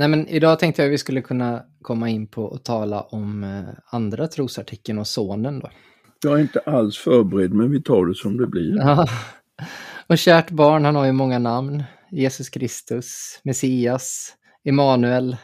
nej 0.00 0.08
men 0.08 0.28
idag 0.28 0.58
tänkte 0.58 0.82
jag 0.82 0.88
att 0.88 0.92
vi 0.92 0.98
skulle 0.98 1.22
kunna 1.22 1.62
komma 1.82 2.08
in 2.08 2.26
på 2.26 2.44
och 2.44 2.64
tala 2.64 3.00
om 3.00 3.44
eh, 3.44 3.94
andra 3.96 4.28
trosartikeln 4.28 4.98
och 4.98 5.06
sonen 5.06 5.58
då. 5.58 5.70
Jag 6.22 6.38
är 6.38 6.42
inte 6.42 6.60
alls 6.60 6.98
förberedd, 6.98 7.52
men 7.52 7.70
vi 7.70 7.82
tar 7.82 8.06
det 8.06 8.14
som 8.14 8.36
det 8.36 8.46
blir. 8.46 8.76
Ja. 8.76 9.06
Och 10.06 10.18
kärt 10.18 10.50
barn, 10.50 10.84
han 10.84 10.96
har 10.96 11.06
ju 11.06 11.12
många 11.12 11.38
namn. 11.38 11.84
Jesus 12.10 12.48
Kristus, 12.48 13.40
Messias, 13.44 14.36
Emanuel, 14.64 15.36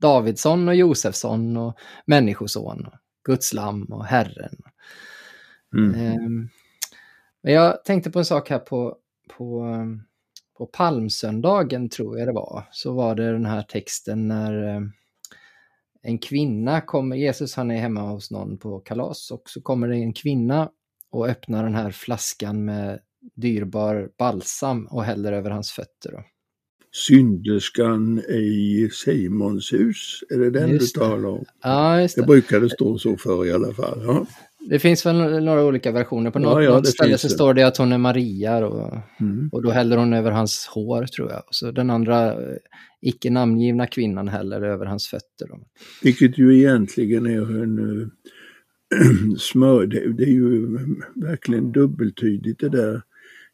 Davidsson 0.00 0.68
och 0.68 0.74
Josefsson 0.74 1.56
och 1.56 1.78
Människoson, 2.06 2.86
och 2.86 2.94
Guds 3.24 3.52
lam 3.52 3.84
och 3.84 4.04
Herren. 4.04 4.56
Mm. 5.76 5.94
Ehm, 5.94 6.48
jag 7.40 7.84
tänkte 7.84 8.10
på 8.10 8.18
en 8.18 8.24
sak 8.24 8.50
här 8.50 8.58
på, 8.58 8.96
på, 9.36 9.76
på 10.58 10.66
palmsöndagen, 10.66 11.88
tror 11.88 12.18
jag 12.18 12.28
det 12.28 12.32
var, 12.32 12.64
så 12.72 12.92
var 12.92 13.14
det 13.14 13.32
den 13.32 13.46
här 13.46 13.62
texten 13.62 14.28
när 14.28 14.68
eh, 14.76 14.80
en 16.02 16.18
kvinna 16.18 16.80
kommer, 16.80 17.16
Jesus 17.16 17.54
han 17.54 17.70
är 17.70 17.80
hemma 17.80 18.00
hos 18.00 18.30
någon 18.30 18.58
på 18.58 18.80
kalas 18.80 19.30
och 19.30 19.42
så 19.46 19.60
kommer 19.60 19.88
det 19.88 19.96
en 19.96 20.12
kvinna 20.12 20.70
och 21.10 21.28
öppnar 21.28 21.64
den 21.64 21.74
här 21.74 21.90
flaskan 21.90 22.64
med 22.64 23.00
dyrbar 23.36 24.10
balsam 24.18 24.86
och 24.86 25.04
häller 25.04 25.32
över 25.32 25.50
hans 25.50 25.70
fötter. 25.72 26.12
Då. 26.12 26.24
Synderskan 26.92 28.18
i 28.18 28.88
Simons 28.92 29.72
hus, 29.72 30.24
är 30.30 30.38
det 30.38 30.50
den 30.50 30.70
Just 30.70 30.94
du 30.94 31.00
talar 31.00 31.28
om? 31.28 31.44
Ja, 31.62 31.96
Det 31.96 32.16
det. 32.16 32.22
brukade 32.22 32.70
stå 32.70 32.98
så 32.98 33.16
för 33.16 33.46
i 33.46 33.52
alla 33.52 33.72
fall. 33.74 34.02
Ja. 34.06 34.26
Det 34.70 34.78
finns 34.78 35.06
väl 35.06 35.44
några 35.44 35.64
olika 35.64 35.92
versioner. 35.92 36.30
På 36.30 36.38
något, 36.38 36.64
ja, 36.64 36.70
något 36.70 36.86
ställe 36.86 37.18
så 37.18 37.28
det. 37.28 37.34
står 37.34 37.54
det 37.54 37.62
att 37.62 37.76
hon 37.76 37.92
är 37.92 37.98
Maria 37.98 38.66
och, 38.66 38.96
Mm. 39.20 39.48
och 39.52 39.62
då 39.62 39.70
häller 39.70 39.96
hon 39.96 40.12
över 40.12 40.30
hans 40.30 40.66
hår 40.74 41.04
tror 41.06 41.30
jag. 41.30 41.38
Och 41.46 41.54
så 41.54 41.70
den 41.70 41.90
andra 41.90 42.32
eh, 42.32 42.56
icke 43.02 43.30
namngivna 43.30 43.86
kvinnan 43.86 44.28
häller 44.28 44.62
över 44.62 44.86
hans 44.86 45.08
fötter. 45.08 45.48
Vilket 46.02 46.38
ju 46.38 46.58
egentligen 46.58 47.26
är 47.26 47.62
en 47.62 48.00
eh, 48.00 48.06
smör, 49.38 49.86
det, 49.86 50.12
det 50.12 50.24
är 50.24 50.32
ju 50.34 50.78
verkligen 51.14 51.72
dubbeltydigt 51.72 52.60
det 52.60 52.68
där. 52.68 53.02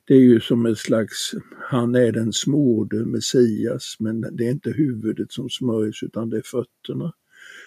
Det 0.06 0.14
är 0.14 0.20
ju 0.20 0.40
som 0.40 0.66
ett 0.66 0.78
slags, 0.78 1.32
han 1.70 1.94
är 1.94 2.12
den 2.12 2.32
smorde 2.32 2.96
Messias, 3.06 3.96
men 3.98 4.20
det 4.20 4.46
är 4.46 4.50
inte 4.50 4.70
huvudet 4.70 5.32
som 5.32 5.48
smörjs 5.50 6.02
utan 6.02 6.30
det 6.30 6.36
är 6.36 6.42
fötterna. 6.42 7.12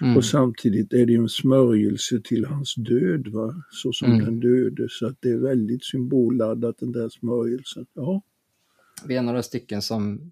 Mm. 0.01 0.17
Och 0.17 0.25
samtidigt 0.25 0.93
är 0.93 1.05
det 1.05 1.15
en 1.15 1.29
smörjelse 1.29 2.21
till 2.23 2.45
hans 2.45 2.75
död, 2.75 3.27
va? 3.27 3.63
så 3.71 3.91
som 3.93 4.11
Mm. 4.11 4.25
den 4.25 4.39
döde. 4.39 4.87
Så 4.89 5.07
att 5.07 5.17
det 5.19 5.29
är 5.29 5.37
väldigt 5.37 5.85
symbolladdat 5.85 6.77
den 6.77 6.91
där 6.91 7.09
smörjelsen. 7.09 7.85
Ja, 7.93 8.21
Vi 9.07 9.15
är 9.15 9.21
några 9.21 9.43
stycken 9.43 9.81
som 9.81 10.31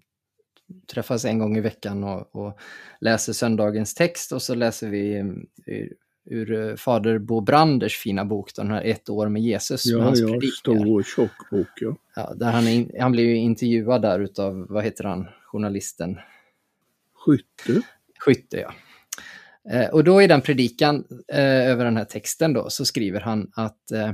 träffas 0.86 1.24
en 1.24 1.38
gång 1.38 1.56
i 1.56 1.60
veckan 1.60 2.04
och, 2.04 2.36
och 2.36 2.58
läser 3.00 3.32
söndagens 3.32 3.94
text 3.94 4.32
och 4.32 4.42
så 4.42 4.54
läser 4.54 4.90
vi 4.90 5.14
mm, 5.16 5.46
ur, 5.66 5.92
ur 6.24 6.52
eh, 6.52 6.74
fader 6.76 7.18
Bo 7.18 7.40
Branders 7.40 7.96
fina 7.96 8.24
bok, 8.24 8.54
den 8.56 8.70
här 8.70 8.82
Ett 8.84 9.08
år 9.08 9.28
med 9.28 9.42
Jesus. 9.42 9.86
med 9.92 10.00
ja, 10.00 10.04
hans 10.04 10.20
ja 10.20 10.26
predikningar. 10.26 10.52
stor 10.52 10.98
och 10.98 11.04
tjock 11.04 11.50
bok. 11.50 11.68
Ja. 11.80 11.96
Ja, 12.16 12.34
där 12.34 12.50
han, 12.52 12.68
in, 12.68 12.90
han 13.00 13.12
blir 13.12 13.24
ju 13.24 13.36
intervjuad 13.36 14.02
där 14.02 14.20
utav, 14.20 14.66
vad 14.68 14.84
heter 14.84 15.04
han, 15.04 15.26
journalisten? 15.44 16.16
Skytte. 17.14 17.82
Skytte, 18.18 18.56
ja. 18.56 18.72
Eh, 19.70 19.88
och 19.88 20.04
då 20.04 20.22
i 20.22 20.26
den 20.26 20.40
predikan 20.40 21.04
eh, 21.32 21.70
över 21.70 21.84
den 21.84 21.96
här 21.96 22.04
texten 22.04 22.52
då 22.52 22.70
så 22.70 22.84
skriver 22.84 23.20
han 23.20 23.50
att 23.56 23.90
eh, 23.90 24.12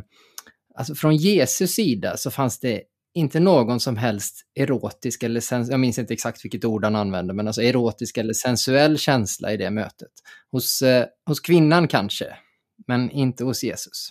alltså 0.74 0.94
från 0.94 1.16
Jesus 1.16 1.74
sida 1.74 2.16
så 2.16 2.30
fanns 2.30 2.60
det 2.60 2.82
inte 3.14 3.40
någon 3.40 3.80
som 3.80 3.96
helst 3.96 4.46
erotisk 4.54 5.22
eller 5.22 5.40
sens- 5.40 5.70
jag 5.70 5.80
minns 5.80 5.98
inte 5.98 6.14
exakt 6.14 6.44
vilket 6.44 6.64
ord 6.64 6.84
han 6.84 6.96
använde, 6.96 7.34
men 7.34 7.46
alltså 7.46 7.62
erotisk 7.62 8.18
eller 8.18 8.32
sensuell 8.32 8.98
känsla 8.98 9.52
i 9.52 9.56
det 9.56 9.70
mötet. 9.70 10.10
Hos, 10.50 10.82
eh, 10.82 11.06
hos 11.26 11.40
kvinnan 11.40 11.88
kanske, 11.88 12.36
men 12.86 13.10
inte 13.10 13.44
hos 13.44 13.64
Jesus. 13.64 14.08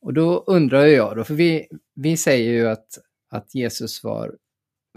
Och 0.00 0.14
då 0.14 0.44
undrar 0.46 0.86
jag 0.86 1.16
då, 1.16 1.24
för 1.24 1.34
vi, 1.34 1.68
vi 1.94 2.16
säger 2.16 2.52
ju 2.52 2.68
att, 2.68 2.98
att 3.30 3.54
Jesus 3.54 4.04
var 4.04 4.34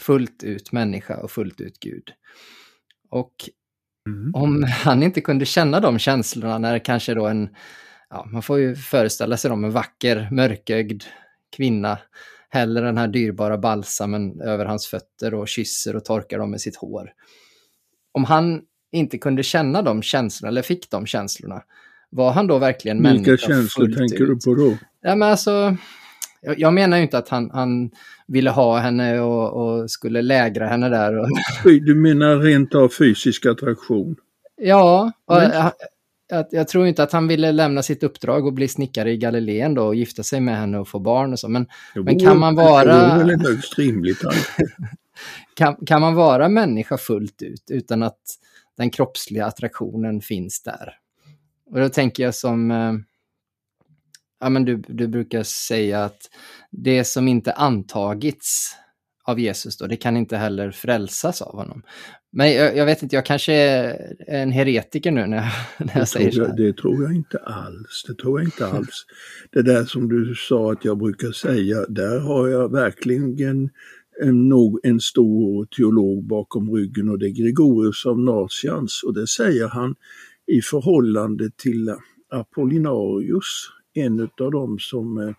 fullt 0.02 0.44
ut 0.44 0.72
människa 0.72 1.18
och 1.18 1.32
fullt 1.32 1.62
ut 1.62 1.80
Gud. 1.80 2.12
Och 3.10 3.34
Mm. 4.12 4.36
om 4.36 4.64
han 4.64 5.04
inte 5.04 5.22
kunde 5.22 5.46
känna 5.46 5.80
de 5.80 6.00
känslorna 6.00 6.58
när 6.58 6.80
kanske 6.80 7.14
då 7.14 7.28
en, 7.28 7.50
ja, 8.10 8.28
man 8.32 8.42
får 8.42 8.60
ju 8.60 8.76
föreställa 8.76 9.38
sig 9.38 9.50
dem, 9.50 9.64
en 9.64 9.72
vacker 9.72 10.28
mörkögd 10.32 11.04
kvinna 11.56 11.98
häller 12.50 12.82
den 12.82 12.98
här 12.98 13.08
dyrbara 13.08 13.58
balsamen 13.58 14.42
över 14.42 14.66
hans 14.66 14.88
fötter 14.88 15.34
och 15.34 15.48
kysser 15.48 15.96
och 15.96 16.06
torkar 16.06 16.38
dem 16.38 16.52
med 16.52 16.62
sitt 16.62 16.76
hår. 16.76 17.12
Om 18.12 18.24
han 18.24 18.62
inte 18.92 19.18
kunde 19.18 19.44
känna 19.44 19.82
de 19.82 20.02
känslorna, 20.02 20.50
eller 20.50 20.62
fick 20.62 20.90
de 20.90 21.06
känslorna, 21.06 21.64
var 22.10 22.32
han 22.32 22.48
då 22.48 22.58
verkligen 22.58 22.98
Vilka 22.98 23.14
människa 23.14 23.38
känslor 23.38 23.86
fullt 23.86 23.98
tänker 23.98 24.24
ut? 24.24 24.30
du 24.30 24.40
på 24.40 24.56
då? 24.56 24.78
Ja, 25.02 25.16
men 25.16 25.30
alltså, 25.30 25.78
jag, 26.42 26.60
jag 26.60 26.74
menar 26.74 26.98
ju 26.98 27.04
inte 27.04 27.18
att 27.18 27.30
han, 27.30 27.52
han 27.54 27.92
ville 28.32 28.50
ha 28.50 28.78
henne 28.80 29.20
och, 29.20 29.54
och 29.82 29.92
skulle 29.92 30.22
lägra 30.22 30.68
henne 30.68 30.90
där. 30.90 31.18
Och, 31.20 31.28
Du 31.86 31.96
menar 31.96 32.38
rent 32.38 32.76
av 32.76 32.90
fysisk 32.90 33.46
attraktion? 33.46 34.16
ja, 34.62 35.12
Men- 35.30 35.52
jag, 36.30 36.46
jag, 36.52 36.68
tror 36.68 36.88
inte 36.88 37.04
att 37.04 37.12
han 37.12 37.28
ville 37.28 37.52
lämna 37.52 37.84
sitt 37.84 38.04
uppdrag 38.04 38.46
och 38.46 38.54
bli 38.54 38.68
snickare 38.68 39.12
i 39.12 39.18
Galileen 39.18 39.74
då 39.74 39.84
och 39.86 39.96
gifta 39.96 40.24
sig 40.24 40.40
med 40.42 40.58
henne 40.58 40.78
och 40.80 40.88
få 40.88 41.00
barn 41.00 41.32
och 41.34 41.40
så. 41.40 41.50
Men 41.50 41.68
Det 41.96 42.04
Men 42.04 42.20
kan 42.20 42.40
man 42.40 42.56
vara- 42.56 42.86
Det 42.86 43.08
vore 43.16 43.18
väl 43.18 43.30
en 43.30 43.40
högst 43.42 43.78
rimlig 43.80 44.20
tanke. 44.20 44.38
kan, 45.56 45.76
kan 45.86 46.02
man 46.02 46.16
vara 46.16 46.50
människa 46.50 46.98
fullt 46.98 47.42
ut 47.42 47.64
utan 47.72 48.04
att 48.04 48.20
den 48.78 48.90
kroppsliga 48.90 49.46
attraktionen 49.46 50.22
finns 50.22 50.64
där? 50.64 50.94
Och 51.72 51.80
då 51.80 51.90
tänker 51.90 52.24
jag 52.24 52.36
som, 52.36 52.72
eh, 52.72 52.94
ja 54.42 54.50
men 54.50 54.66
du, 54.66 54.78
du 54.88 55.08
brukar 55.08 55.44
säga 55.44 56.04
att 56.04 56.30
det 56.72 57.04
som 57.04 57.28
inte 57.28 57.52
antagits 57.52 58.76
av 59.24 59.40
Jesus 59.40 59.78
då, 59.78 59.88
det 59.88 59.96
kan 59.96 60.18
inte 60.18 60.38
heller 60.38 60.72
frälsas 60.72 61.42
av 61.42 61.56
honom. 61.56 61.84
Men 62.32 62.54
jag, 62.54 62.78
jag 62.78 62.86
vet 62.86 63.04
inte, 63.04 63.16
jag 63.16 63.26
kanske 63.26 63.54
är 63.54 64.16
en 64.28 64.52
heretiker 64.52 65.12
nu 65.12 65.28
när 65.28 65.38
jag, 65.38 65.52
när 65.88 65.94
Det 65.94 66.00
jag 66.00 66.08
säger 66.08 66.32
tror 66.32 66.46
så 66.46 66.50
jag, 66.50 66.58
det 66.58 66.78
tror 66.78 67.04
jag 67.04 67.16
inte 67.16 67.38
alls. 67.38 68.04
Det 68.08 68.16
tror 68.16 68.40
jag 68.40 68.48
inte 68.48 68.68
alls. 68.68 69.06
Det 69.52 69.62
där 69.62 69.86
som 69.86 70.10
du 70.10 70.36
sa 70.36 70.72
att 70.72 70.86
jag 70.86 70.98
brukar 70.98 71.32
säga, 71.32 71.86
där 71.90 72.20
har 72.20 72.48
jag 72.48 72.72
verkligen 72.72 73.70
en, 74.22 74.50
nog 74.50 74.80
en 74.84 75.00
stor 75.00 75.66
teolog 75.66 76.28
bakom 76.28 76.72
ryggen 76.72 77.10
och 77.10 77.20
det 77.20 77.26
är 77.26 77.44
Gregorius 77.44 78.06
av 78.06 78.20
Nazians 78.20 79.04
och 79.04 79.14
det 79.14 79.28
säger 79.28 79.68
han 79.68 79.96
i 80.48 80.62
förhållande 80.62 81.50
till 81.58 81.96
Apollinarius, 82.30 83.70
en 83.94 84.30
av 84.40 84.52
dem 84.52 84.80
som 84.80 85.18
eh, 85.18 85.34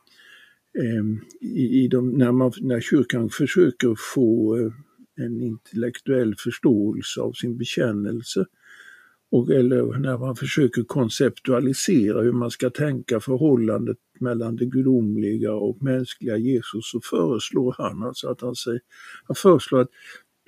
eh, 0.78 1.04
i, 1.40 1.84
i 1.84 1.88
de, 1.88 2.10
när, 2.10 2.32
man, 2.32 2.52
när 2.60 2.80
kyrkan 2.80 3.30
försöker 3.30 3.94
få 4.14 4.56
eh, 4.58 4.72
en 5.24 5.40
intellektuell 5.40 6.34
förståelse 6.38 7.20
av 7.20 7.32
sin 7.32 7.58
bekännelse 7.58 8.46
och, 9.30 9.50
eller 9.50 9.98
när 9.98 10.18
man 10.18 10.36
försöker 10.36 10.82
konceptualisera 10.82 12.22
hur 12.22 12.32
man 12.32 12.50
ska 12.50 12.70
tänka 12.70 13.20
förhållandet 13.20 13.96
mellan 14.20 14.56
det 14.56 14.66
gudomliga 14.66 15.52
och 15.52 15.82
mänskliga 15.82 16.36
Jesus 16.36 16.90
så 16.90 17.00
föreslår 17.00 17.74
han 17.78 18.02
alltså 18.02 18.28
att 18.28 18.40
han, 18.40 18.54
säger, 18.54 18.80
han 19.24 19.34
föreslår 19.34 19.80
att 19.80 19.90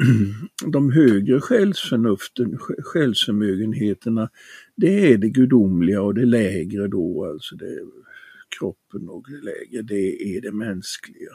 de 0.72 0.92
högre 0.92 1.40
själsförnuften, 1.40 2.58
själsförmögenheterna, 2.58 4.30
det 4.76 5.12
är 5.12 5.18
det 5.18 5.28
gudomliga 5.28 6.02
och 6.02 6.14
det 6.14 6.24
lägre 6.24 6.88
då, 6.88 7.24
alltså 7.24 7.56
det 7.56 7.78
kroppen 8.58 9.08
och 9.08 9.24
det 9.28 9.40
lägre, 9.44 9.82
det 9.82 10.36
är 10.36 10.40
det 10.40 10.52
mänskliga. 10.52 11.30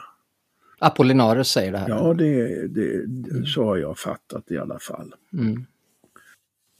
Apollinarus 0.78 1.48
säger 1.48 1.72
det 1.72 1.78
här. 1.78 1.88
Ja, 1.88 2.14
det, 2.14 2.66
det, 2.68 3.06
det 3.06 3.46
så 3.46 3.64
har 3.64 3.76
jag 3.76 3.98
fattat 3.98 4.50
i 4.50 4.58
alla 4.58 4.78
fall. 4.78 5.14
Mm. 5.32 5.64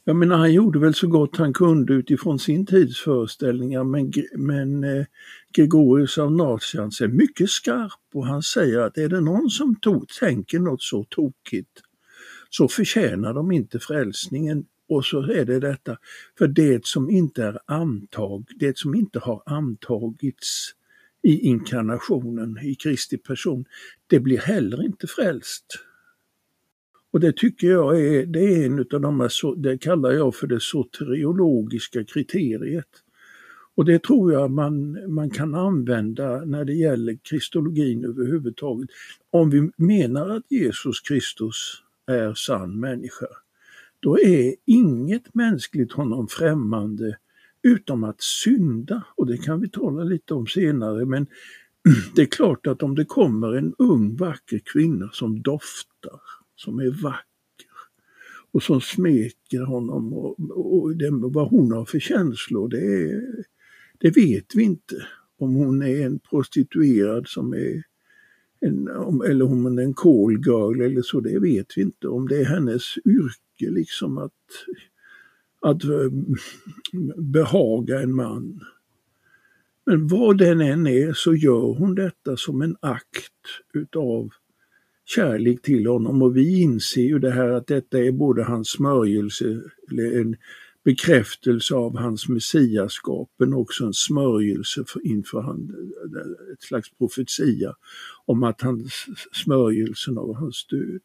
Jag 0.03 0.15
menar, 0.15 0.37
han 0.37 0.53
gjorde 0.53 0.79
väl 0.79 0.93
så 0.93 1.07
gott 1.07 1.37
han 1.37 1.53
kunde 1.53 1.93
utifrån 1.93 2.39
sin 2.39 2.65
tids 2.65 2.99
föreställningar, 2.99 3.83
men, 3.83 4.11
men 4.37 4.83
eh, 4.83 5.05
Gregorius 5.53 6.17
av 6.17 6.31
Nazians 6.31 7.01
är 7.01 7.07
mycket 7.07 7.49
skarp 7.49 7.99
och 8.13 8.27
han 8.27 8.41
säger 8.41 8.79
att 8.79 8.97
är 8.97 9.09
det 9.09 9.21
någon 9.21 9.49
som 9.49 9.75
to- 9.75 10.05
tänker 10.19 10.59
något 10.59 10.81
så 10.81 11.03
tokigt 11.03 11.81
så 12.49 12.67
förtjänar 12.67 13.33
de 13.33 13.51
inte 13.51 13.79
frälsningen. 13.79 14.65
Och 14.89 15.05
så 15.05 15.23
är 15.23 15.45
det 15.45 15.59
detta, 15.59 15.97
för 16.37 16.47
det 16.47 16.85
som 16.85 17.09
inte 17.09 17.43
är 17.43 17.59
antag, 17.65 18.45
det 18.59 18.77
som 18.77 18.95
inte 18.95 19.19
har 19.19 19.43
antagits 19.45 20.71
i 21.23 21.39
inkarnationen, 21.39 22.57
i 22.63 22.75
Kristi 22.75 23.17
person, 23.17 23.65
det 24.07 24.19
blir 24.19 24.37
heller 24.37 24.85
inte 24.85 25.07
frälst. 25.07 25.65
Och 27.11 27.19
det 27.19 27.37
tycker 27.37 27.67
jag 27.67 28.01
är, 28.01 28.25
det 28.25 28.39
är 28.39 28.65
en 28.65 28.79
av 28.79 29.01
de 29.01 29.19
här, 29.19 29.55
det 29.55 29.77
kallar 29.77 30.11
jag 30.11 30.35
för 30.35 30.47
det 30.47 30.59
soteriologiska 30.59 32.03
kriteriet. 32.03 32.87
Och 33.75 33.85
det 33.85 34.03
tror 34.03 34.33
jag 34.33 34.51
man, 34.51 34.97
man 35.13 35.29
kan 35.29 35.55
använda 35.55 36.45
när 36.45 36.65
det 36.65 36.73
gäller 36.73 37.17
kristologin 37.23 38.05
överhuvudtaget. 38.05 38.89
Om 39.29 39.49
vi 39.49 39.71
menar 39.75 40.29
att 40.29 40.43
Jesus 40.49 40.99
Kristus 40.99 41.83
är 42.07 42.33
sann 42.33 42.79
människa, 42.79 43.27
då 43.99 44.19
är 44.19 44.55
inget 44.65 45.35
mänskligt 45.35 45.91
honom 45.91 46.27
främmande 46.27 47.17
utom 47.63 48.03
att 48.03 48.21
synda. 48.21 49.03
Och 49.15 49.27
det 49.27 49.37
kan 49.37 49.61
vi 49.61 49.69
tala 49.69 50.03
lite 50.03 50.33
om 50.33 50.47
senare 50.47 51.05
men 51.05 51.27
det 52.15 52.21
är 52.21 52.25
klart 52.25 52.67
att 52.67 52.83
om 52.83 52.95
det 52.95 53.05
kommer 53.05 53.53
en 53.53 53.73
ung 53.77 54.15
vacker 54.15 54.61
kvinna 54.73 55.09
som 55.13 55.41
doftar, 55.41 56.19
som 56.61 56.79
är 56.79 57.03
vacker 57.03 57.25
och 58.51 58.63
som 58.63 58.81
smeker 58.81 59.61
honom 59.61 60.13
och, 60.13 60.39
och 60.49 60.95
det, 60.95 61.09
vad 61.11 61.49
hon 61.49 61.71
har 61.71 61.85
för 61.85 61.99
känslor 61.99 62.69
det, 62.69 63.21
det 63.99 64.17
vet 64.17 64.55
vi 64.55 64.63
inte. 64.63 64.95
Om 65.37 65.55
hon 65.55 65.81
är 65.81 66.05
en 66.05 66.19
prostituerad 66.19 67.27
som 67.27 67.53
är 67.53 67.83
en, 68.59 68.87
eller 69.29 69.45
om 69.45 69.63
hon 69.63 69.79
är 69.79 69.83
en 69.83 69.93
call 69.93 70.31
girl 70.31 70.81
eller 70.81 71.01
så, 71.01 71.19
det 71.19 71.39
vet 71.39 71.77
vi 71.77 71.81
inte. 71.81 72.07
Om 72.07 72.27
det 72.27 72.39
är 72.39 72.45
hennes 72.45 72.97
yrke 73.05 73.71
liksom 73.71 74.17
att, 74.17 74.33
att 75.61 75.83
eh, 75.83 76.09
behaga 77.17 78.01
en 78.01 78.15
man. 78.15 78.59
Men 79.85 80.07
vad 80.07 80.37
den 80.37 80.61
än 80.61 80.87
är 80.87 81.13
så 81.13 81.35
gör 81.35 81.73
hon 81.77 81.95
detta 81.95 82.37
som 82.37 82.61
en 82.61 82.75
akt 82.81 83.33
utav 83.73 84.29
kärlek 85.05 85.61
till 85.61 85.87
honom 85.87 86.21
och 86.21 86.37
vi 86.37 86.61
inser 86.61 87.01
ju 87.01 87.19
det 87.19 87.31
här 87.31 87.49
att 87.49 87.67
detta 87.67 87.99
är 87.99 88.11
både 88.11 88.43
hans 88.43 88.69
smörjelse, 88.69 89.61
eller 89.91 90.21
en 90.21 90.35
bekräftelse 90.83 91.75
av 91.75 91.97
hans 91.97 92.29
messiaskap 92.29 93.29
men 93.39 93.53
också 93.53 93.85
en 93.85 93.93
smörjelse 93.93 94.83
för, 94.87 95.07
inför 95.07 95.41
han, 95.41 95.75
ett 96.53 96.61
slags 96.63 96.89
profetia 96.97 97.75
om 98.25 98.43
att 98.43 98.61
hans 98.61 99.05
smörjelsen 99.31 100.17
av 100.17 100.35
hans 100.35 100.67
död. 100.67 101.01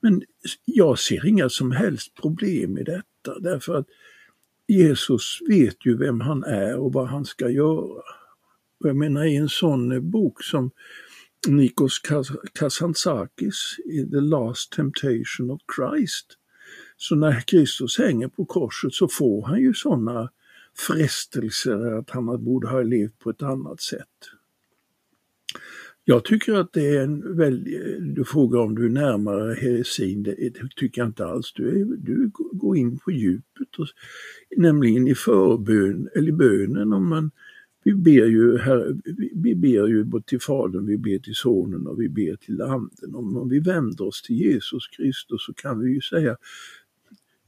Men 0.00 0.22
jag 0.64 0.98
ser 0.98 1.26
inga 1.26 1.48
som 1.48 1.72
helst 1.72 2.14
problem 2.14 2.78
i 2.78 2.82
detta 2.82 3.38
därför 3.40 3.74
att 3.74 3.86
Jesus 4.66 5.38
vet 5.48 5.86
ju 5.86 5.96
vem 5.96 6.20
han 6.20 6.44
är 6.44 6.76
och 6.76 6.92
vad 6.92 7.06
han 7.06 7.24
ska 7.24 7.50
göra. 7.50 8.02
Och 8.80 8.88
jag 8.88 8.96
menar 8.96 9.24
i 9.24 9.36
en 9.36 9.48
sån 9.48 10.10
bok 10.10 10.44
som 10.44 10.70
Nikos 11.48 11.98
Kazantzakis 12.52 13.78
i 13.84 14.10
The 14.10 14.20
Last 14.20 14.72
Temptation 14.72 15.50
of 15.50 15.60
Christ. 15.76 16.26
Så 16.96 17.14
när 17.14 17.40
Kristus 17.40 17.98
hänger 17.98 18.28
på 18.28 18.44
korset 18.44 18.92
så 18.92 19.08
får 19.08 19.46
han 19.46 19.60
ju 19.60 19.74
sådana 19.74 20.30
frestelser 20.76 21.98
att 21.98 22.10
han 22.10 22.44
borde 22.44 22.68
ha 22.68 22.82
levt 22.82 23.18
på 23.18 23.30
ett 23.30 23.42
annat 23.42 23.80
sätt. 23.80 24.08
Jag 26.04 26.24
tycker 26.24 26.54
att 26.54 26.72
det 26.72 26.96
är 26.96 27.02
en 27.02 27.36
väldigt, 27.36 27.82
du 28.14 28.24
frågar 28.24 28.60
om 28.60 28.74
du 28.74 28.86
är 28.86 28.90
närmare 28.90 29.54
heresin, 29.54 30.22
det, 30.22 30.34
det 30.34 30.68
tycker 30.76 31.00
jag 31.00 31.08
inte 31.08 31.26
alls. 31.26 31.52
Du, 31.52 31.68
är, 31.68 31.84
du 31.84 32.30
går 32.52 32.76
in 32.76 32.98
på 32.98 33.12
djupet, 33.12 33.78
och, 33.78 33.86
nämligen 34.56 35.08
i 35.08 35.14
förbön, 35.14 36.08
eller 36.14 36.28
i 36.28 36.32
bönen 36.32 36.92
om 36.92 37.08
man 37.08 37.30
vi 37.84 37.94
ber 37.94 38.26
ju, 38.26 38.58
här, 38.58 38.96
vi 39.34 39.54
ber 39.54 39.86
ju 39.88 40.06
till 40.26 40.40
Fadern, 40.40 40.86
vi 40.86 40.98
ber 40.98 41.18
till 41.18 41.34
Sonen 41.34 41.86
och 41.86 42.00
vi 42.00 42.08
ber 42.08 42.36
till 42.36 42.62
Anden. 42.62 43.14
Om, 43.14 43.36
om 43.36 43.48
vi 43.48 43.60
vänder 43.60 44.04
oss 44.04 44.22
till 44.22 44.36
Jesus 44.36 44.88
Kristus 44.88 45.44
så 45.46 45.52
kan 45.54 45.80
vi 45.80 45.92
ju 45.92 46.00
säga 46.00 46.36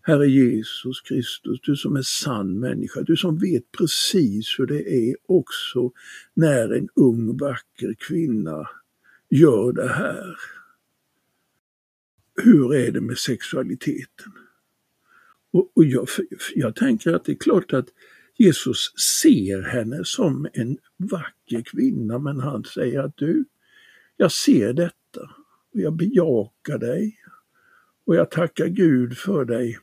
Herre 0.06 0.26
Jesus 0.26 1.00
Kristus, 1.00 1.60
du 1.62 1.76
som 1.76 1.96
är 1.96 2.02
sann 2.02 2.60
människa, 2.60 3.02
du 3.02 3.16
som 3.16 3.38
vet 3.38 3.72
precis 3.72 4.58
hur 4.58 4.66
det 4.66 4.94
är 4.94 5.16
också 5.26 5.92
när 6.34 6.74
en 6.74 6.88
ung 6.94 7.36
vacker 7.36 7.94
kvinna 7.98 8.68
gör 9.30 9.72
det 9.72 9.88
här. 9.88 10.36
Hur 12.42 12.74
är 12.74 12.92
det 12.92 13.00
med 13.00 13.18
sexualiteten? 13.18 14.32
Och, 15.52 15.72
och 15.74 15.84
jag, 15.84 16.08
jag 16.54 16.76
tänker 16.76 17.12
att 17.12 17.24
det 17.24 17.32
är 17.32 17.36
klart 17.36 17.72
att 17.72 17.88
Jesus 18.38 18.92
ser 19.20 19.62
henne 19.62 20.04
som 20.04 20.48
en 20.52 20.78
vacker 20.96 21.62
kvinna 21.62 22.18
men 22.18 22.40
han 22.40 22.64
säger 22.64 23.00
att 23.00 23.16
du, 23.16 23.44
jag 24.16 24.32
ser 24.32 24.72
detta 24.72 25.20
och 25.74 25.80
jag 25.80 25.96
bejakar 25.96 26.78
dig 26.78 27.16
och 28.06 28.16
jag 28.16 28.30
tackar 28.30 28.66
Gud 28.66 29.16
för 29.16 29.44
dig 29.44 29.78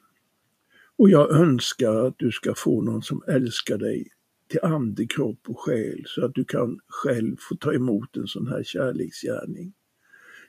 och 0.97 1.09
jag 1.09 1.31
önskar 1.31 1.95
att 2.07 2.15
du 2.17 2.31
ska 2.31 2.53
få 2.55 2.81
någon 2.81 3.01
som 3.01 3.23
älskar 3.27 3.77
dig 3.77 4.07
till 4.47 4.59
ande, 4.63 5.05
kropp 5.05 5.39
och 5.47 5.59
själ 5.59 6.03
så 6.05 6.25
att 6.25 6.35
du 6.35 6.43
kan 6.43 6.79
själv 6.87 7.35
få 7.39 7.55
ta 7.55 7.73
emot 7.73 8.17
en 8.17 8.27
sån 8.27 8.47
här 8.47 8.63
kärleksgärning. 8.63 9.73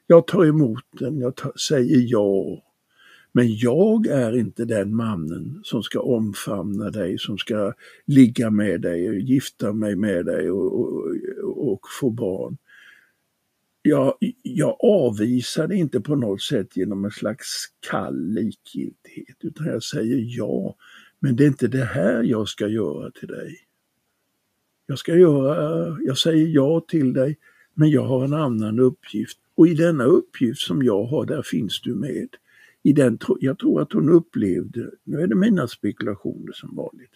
Jag 0.07 0.27
tar 0.27 0.47
emot 0.47 0.85
den, 0.91 1.19
jag 1.19 1.37
tar, 1.37 1.53
säger 1.57 2.05
ja 2.07 2.63
men 3.33 3.57
jag 3.57 4.07
är 4.07 4.37
inte 4.37 4.65
den 4.65 4.97
mannen 4.97 5.61
som 5.63 5.83
ska 5.83 6.01
omfamna 6.01 6.91
dig, 6.91 7.19
som 7.19 7.39
ska 7.39 7.73
ligga 8.07 8.51
med 8.51 8.81
dig, 8.81 9.09
och 9.09 9.15
gifta 9.15 9.73
mig 9.73 9.97
med 9.97 10.27
dig 10.27 10.51
och, 10.51 10.81
och, 10.81 11.73
och 11.73 11.81
få 12.01 12.11
barn. 12.11 12.57
Jag, 13.83 14.15
jag 14.43 14.77
avvisar 14.81 15.69
det 15.69 15.77
inte 15.77 16.01
på 16.01 16.17
något 16.17 16.43
sätt 16.43 16.77
genom 16.77 17.05
en 17.05 17.11
slags 17.11 17.67
kall 17.91 18.29
likgiltighet, 18.29 19.37
utan 19.41 19.67
jag 19.67 19.83
säger 19.83 20.25
ja, 20.39 20.77
men 21.19 21.37
det 21.37 21.45
är 21.45 21.49
inte 21.49 21.69
det 21.69 21.85
här 21.85 22.23
jag 22.23 22.49
ska 22.49 22.69
göra 22.69 23.11
till 23.11 23.29
dig. 23.29 23.57
Jag 24.87 24.99
ska 24.99 25.17
göra, 25.17 25.97
jag 26.01 26.19
säger 26.19 26.47
ja 26.47 26.85
till 26.89 27.13
dig, 27.13 27.39
men 27.75 27.91
jag 27.91 28.03
har 28.03 28.25
en 28.25 28.35
annan 28.35 28.79
uppgift 28.79 29.39
och 29.55 29.69
i 29.69 29.75
denna 29.75 30.05
uppgift 30.05 30.61
som 30.61 30.83
jag 30.83 31.05
har, 31.05 31.27
där 31.27 31.43
finns 31.43 31.81
du 31.81 31.95
med 31.95 32.29
i 32.83 32.93
den, 32.93 33.19
jag 33.41 33.59
tror 33.59 33.83
att 33.83 33.93
hon 33.93 34.09
upplevde, 34.09 34.91
nu 35.05 35.21
är 35.21 35.27
det 35.27 35.35
mina 35.35 35.69
spekulationer 35.69 36.53
som 36.53 36.77
vanligt, 36.77 37.13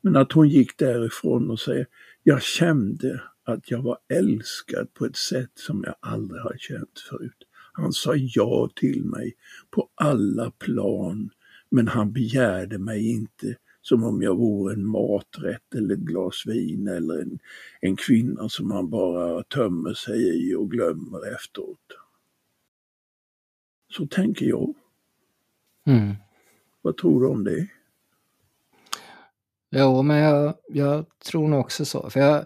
men 0.00 0.16
att 0.16 0.32
hon 0.32 0.48
gick 0.48 0.78
därifrån 0.78 1.50
och 1.50 1.60
säger, 1.60 1.86
jag 2.22 2.42
kände 2.42 3.22
att 3.44 3.70
jag 3.70 3.82
var 3.82 3.98
älskad 4.08 4.94
på 4.94 5.06
ett 5.06 5.16
sätt 5.16 5.50
som 5.54 5.84
jag 5.86 5.94
aldrig 6.00 6.42
har 6.42 6.56
känt 6.58 6.98
förut. 7.10 7.46
Han 7.72 7.92
sa 7.92 8.14
ja 8.16 8.70
till 8.74 9.04
mig 9.04 9.34
på 9.70 9.88
alla 9.94 10.50
plan, 10.50 11.30
men 11.70 11.88
han 11.88 12.12
begärde 12.12 12.78
mig 12.78 13.10
inte 13.10 13.56
som 13.82 14.04
om 14.04 14.22
jag 14.22 14.36
vore 14.36 14.74
en 14.74 14.86
maträtt 14.86 15.74
eller 15.74 15.94
ett 15.94 16.00
glas 16.00 16.42
vin 16.46 16.88
eller 16.88 17.22
en, 17.22 17.38
en 17.80 17.96
kvinna 17.96 18.48
som 18.48 18.70
han 18.70 18.90
bara 18.90 19.42
tömmer 19.42 19.94
sig 19.94 20.50
i 20.50 20.54
och 20.54 20.70
glömmer 20.70 21.34
efteråt. 21.34 21.78
Så 23.90 24.06
tänker 24.06 24.46
jag. 24.46 24.74
Mm. 25.86 26.14
Vad 26.82 26.96
tror 26.96 27.20
du 27.20 27.26
om 27.26 27.44
det? 27.44 27.66
Jo, 29.70 30.02
men 30.02 30.16
jag, 30.16 30.54
jag 30.68 31.04
tror 31.30 31.48
nog 31.48 31.60
också 31.60 31.84
så. 31.84 32.10
För 32.10 32.20
jag, 32.20 32.44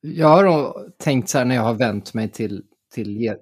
jag 0.00 0.28
har 0.28 0.74
tänkt 0.98 1.28
så 1.28 1.38
här 1.38 1.44
när 1.44 1.54
jag 1.54 1.62
har 1.62 1.74
vänt 1.74 2.14
mig 2.14 2.28
till, 2.28 2.64
till 2.94 3.36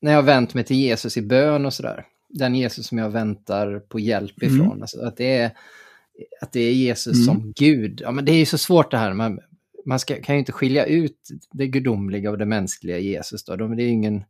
när 0.00 0.10
jag 0.10 0.18
har 0.18 0.22
vänt 0.22 0.54
mig 0.54 0.64
till 0.64 0.76
Jesus 0.76 1.16
i 1.16 1.22
bön 1.22 1.66
och 1.66 1.74
sådär. 1.74 2.06
Den 2.28 2.54
Jesus 2.54 2.86
som 2.86 2.98
jag 2.98 3.10
väntar 3.10 3.78
på 3.78 4.00
hjälp 4.00 4.42
mm. 4.42 4.54
ifrån. 4.54 4.70
Mm. 4.70 4.82
Alltså 4.82 5.00
att, 5.00 5.16
det 5.16 5.36
är, 5.36 5.50
att 6.40 6.52
det 6.52 6.60
är 6.60 6.72
Jesus 6.72 7.14
mm. 7.14 7.24
som 7.24 7.52
Gud. 7.56 8.00
Ja, 8.00 8.10
men 8.10 8.24
det 8.24 8.32
är 8.32 8.38
ju 8.38 8.46
så 8.46 8.58
svårt 8.58 8.90
det 8.90 8.98
här. 8.98 9.12
Man, 9.12 9.40
man 9.86 9.98
ska, 9.98 10.22
kan 10.22 10.34
ju 10.34 10.38
inte 10.38 10.52
skilja 10.52 10.86
ut 10.86 11.28
det 11.52 11.66
gudomliga 11.66 12.30
och 12.30 12.38
det 12.38 12.46
mänskliga 12.46 12.98
Jesus. 12.98 13.44
Då. 13.44 13.56
Det 13.56 13.82
är 13.82 13.88
ingen, 13.88 14.24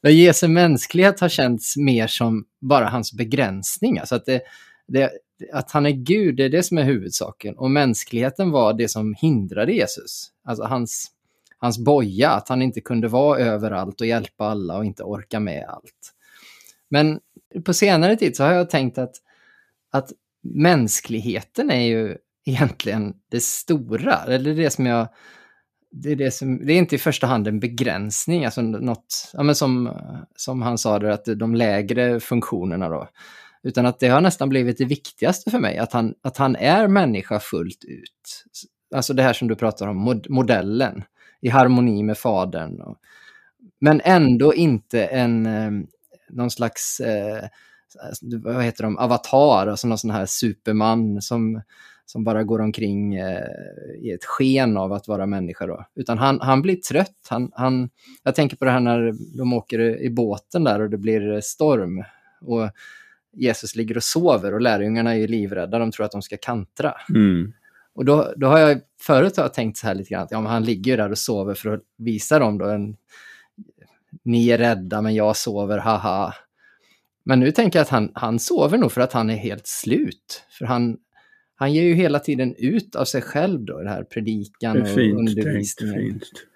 men 0.00 0.16
Jesu 0.16 0.48
mänsklighet 0.48 1.20
har 1.20 1.28
känts 1.28 1.76
mer 1.76 2.06
som 2.06 2.44
bara 2.60 2.88
hans 2.88 3.12
begränsning. 3.12 3.98
Alltså 3.98 4.14
att, 4.14 4.24
det, 4.24 4.42
det, 4.88 5.10
att 5.52 5.70
han 5.70 5.86
är 5.86 5.90
Gud, 5.90 6.36
det 6.36 6.44
är 6.44 6.48
det 6.48 6.62
som 6.62 6.78
är 6.78 6.84
huvudsaken. 6.84 7.58
Och 7.58 7.70
mänskligheten 7.70 8.50
var 8.50 8.72
det 8.72 8.88
som 8.88 9.14
hindrade 9.14 9.72
Jesus. 9.72 10.30
Alltså 10.44 10.64
hans, 10.64 11.10
hans 11.58 11.78
boja, 11.78 12.30
att 12.30 12.48
han 12.48 12.62
inte 12.62 12.80
kunde 12.80 13.08
vara 13.08 13.38
överallt 13.38 14.00
och 14.00 14.06
hjälpa 14.06 14.44
alla 14.44 14.76
och 14.76 14.84
inte 14.84 15.02
orka 15.02 15.40
med 15.40 15.64
allt. 15.68 16.14
Men 16.88 17.20
på 17.64 17.74
senare 17.74 18.16
tid 18.16 18.36
så 18.36 18.44
har 18.44 18.52
jag 18.52 18.70
tänkt 18.70 18.98
att, 18.98 19.16
att 19.90 20.12
mänskligheten 20.42 21.70
är 21.70 21.86
ju 21.86 22.16
egentligen 22.44 23.14
det 23.28 23.42
stora, 23.42 24.16
eller 24.16 24.54
det 24.54 24.70
som 24.70 24.86
jag 24.86 25.08
det 25.92 26.12
är, 26.12 26.16
det, 26.16 26.30
som, 26.30 26.66
det 26.66 26.72
är 26.72 26.78
inte 26.78 26.94
i 26.94 26.98
första 26.98 27.26
hand 27.26 27.48
en 27.48 27.60
begränsning, 27.60 28.44
alltså 28.44 28.62
något, 28.62 29.30
ja, 29.32 29.42
men 29.42 29.54
som, 29.54 29.90
som 30.36 30.62
han 30.62 30.78
sa, 30.78 30.98
det, 30.98 31.14
att 31.14 31.24
de 31.36 31.54
lägre 31.54 32.20
funktionerna 32.20 32.88
då. 32.88 33.08
Utan 33.62 33.86
att 33.86 33.98
det 33.98 34.08
har 34.08 34.20
nästan 34.20 34.48
blivit 34.48 34.78
det 34.78 34.84
viktigaste 34.84 35.50
för 35.50 35.58
mig, 35.58 35.78
att 35.78 35.92
han, 35.92 36.14
att 36.22 36.36
han 36.36 36.56
är 36.56 36.88
människa 36.88 37.40
fullt 37.40 37.84
ut. 37.84 38.44
Alltså 38.94 39.14
det 39.14 39.22
här 39.22 39.32
som 39.32 39.48
du 39.48 39.56
pratar 39.56 39.88
om, 39.88 39.96
mod, 39.96 40.30
modellen, 40.30 41.02
i 41.40 41.48
harmoni 41.48 42.02
med 42.02 42.18
fadern. 42.18 42.80
Och, 42.80 42.96
men 43.80 44.00
ändå 44.04 44.54
inte 44.54 45.04
en, 45.04 45.46
eh, 45.46 45.70
någon 46.30 46.50
slags, 46.50 47.00
eh, 47.00 47.48
vad 48.42 48.64
heter 48.64 48.84
de, 48.84 48.98
avatar, 48.98 49.66
alltså 49.66 49.88
någon 49.88 49.98
sån 49.98 50.10
här 50.10 50.26
superman 50.26 51.22
som 51.22 51.62
som 52.10 52.24
bara 52.24 52.44
går 52.44 52.60
omkring 52.60 53.14
eh, 53.14 53.44
i 53.98 54.10
ett 54.10 54.24
sken 54.24 54.76
av 54.76 54.92
att 54.92 55.08
vara 55.08 55.26
människa. 55.26 55.66
Då. 55.66 55.84
Utan 55.94 56.18
han, 56.18 56.40
han 56.40 56.62
blir 56.62 56.76
trött. 56.76 57.26
Han, 57.28 57.50
han, 57.54 57.90
jag 58.22 58.34
tänker 58.34 58.56
på 58.56 58.64
det 58.64 58.70
här 58.70 58.80
när 58.80 59.12
de 59.38 59.52
åker 59.52 60.02
i 60.02 60.10
båten 60.10 60.64
där 60.64 60.80
och 60.80 60.90
det 60.90 60.98
blir 60.98 61.40
storm. 61.40 62.04
Och 62.40 62.70
Jesus 63.32 63.76
ligger 63.76 63.96
och 63.96 64.02
sover 64.02 64.54
och 64.54 64.60
lärjungarna 64.60 65.16
är 65.16 65.28
livrädda, 65.28 65.78
de 65.78 65.92
tror 65.92 66.06
att 66.06 66.12
de 66.12 66.22
ska 66.22 66.36
kantra. 66.36 66.94
Mm. 67.14 67.52
Och 67.94 68.04
då, 68.04 68.32
då 68.36 68.46
har 68.46 68.58
jag 68.58 68.80
förut 69.00 69.36
har 69.36 69.44
jag 69.44 69.54
tänkt 69.54 69.78
så 69.78 69.86
här 69.86 69.94
lite 69.94 70.10
grann, 70.10 70.22
att 70.22 70.30
ja, 70.30 70.40
men 70.40 70.52
han 70.52 70.64
ligger 70.64 70.96
där 70.96 71.10
och 71.10 71.18
sover 71.18 71.54
för 71.54 71.74
att 71.74 71.82
visa 71.98 72.38
dem 72.38 72.58
då 72.58 72.64
en, 72.64 72.96
ni 74.24 74.48
är 74.50 74.58
rädda 74.58 75.02
men 75.02 75.14
jag 75.14 75.36
sover, 75.36 75.78
haha. 75.78 76.34
Men 77.24 77.40
nu 77.40 77.52
tänker 77.52 77.78
jag 77.78 77.84
att 77.84 77.90
han, 77.90 78.10
han 78.14 78.38
sover 78.38 78.78
nog 78.78 78.92
för 78.92 79.00
att 79.00 79.12
han 79.12 79.30
är 79.30 79.36
helt 79.36 79.66
slut. 79.66 80.44
För 80.58 80.64
han, 80.64 80.96
han 81.60 81.72
ger 81.72 81.82
ju 81.82 81.94
hela 81.94 82.18
tiden 82.18 82.54
ut 82.58 82.96
av 82.96 83.04
sig 83.04 83.22
själv 83.22 83.60
då, 83.64 83.82
det 83.82 83.88
här 83.88 84.04
predikan 84.04 84.76
Det 84.76 84.82
och 84.82 84.88
fint 84.88 85.18
undervisningen. 85.18 85.94
tänkt, 85.94 86.24
fint. 86.28 86.46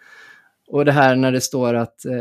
Och 0.66 0.84
det 0.84 0.92
här 0.92 1.16
när 1.16 1.32
det 1.32 1.40
står 1.40 1.74
att... 1.74 2.04
Eh, 2.04 2.12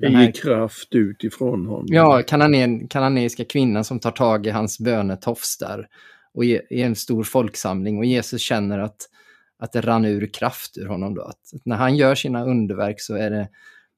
Det 0.00 0.08
här, 0.14 0.32
kraft 0.32 0.94
ut 0.94 1.24
ifrån 1.24 1.66
honom. 1.66 1.86
ja, 1.88 2.22
kanane, 2.26 2.86
kananeiska 2.90 3.44
kvinnan 3.44 3.84
som 3.84 3.98
tar 4.00 4.10
tag 4.10 4.46
i 4.46 4.50
hans 4.50 4.78
bönetofs 4.78 5.58
där 5.58 5.88
och 6.34 6.44
i, 6.44 6.60
i 6.70 6.82
en 6.82 6.94
stor 6.96 7.24
folksamling 7.24 7.98
och 7.98 8.04
Jesus 8.04 8.40
känner 8.42 8.78
att, 8.78 9.08
att 9.58 9.72
det 9.72 9.80
rann 9.80 10.04
ur 10.04 10.26
kraft 10.26 10.78
ur 10.78 10.86
honom 10.86 11.14
då. 11.14 11.22
Att, 11.22 11.54
att 11.54 11.66
när 11.66 11.76
han 11.76 11.96
gör 11.96 12.14
sina 12.14 12.44
underverk 12.44 13.00
så 13.00 13.14
är 13.14 13.30
det, 13.30 13.48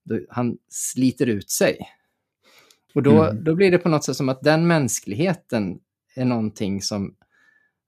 då, 0.05 0.19
han 0.29 0.57
sliter 0.69 1.27
ut 1.27 1.51
sig. 1.51 1.79
Och 2.95 3.03
då, 3.03 3.23
Mm. 3.23 3.45
då 3.45 3.55
blir 3.55 3.71
det 3.71 3.79
på 3.79 3.89
något 3.89 4.05
sätt 4.05 4.17
som 4.17 4.29
att 4.29 4.43
den 4.43 4.67
mänskligheten 4.67 5.79
är 6.17 6.25
någonting 6.25 6.83
som, 6.83 7.15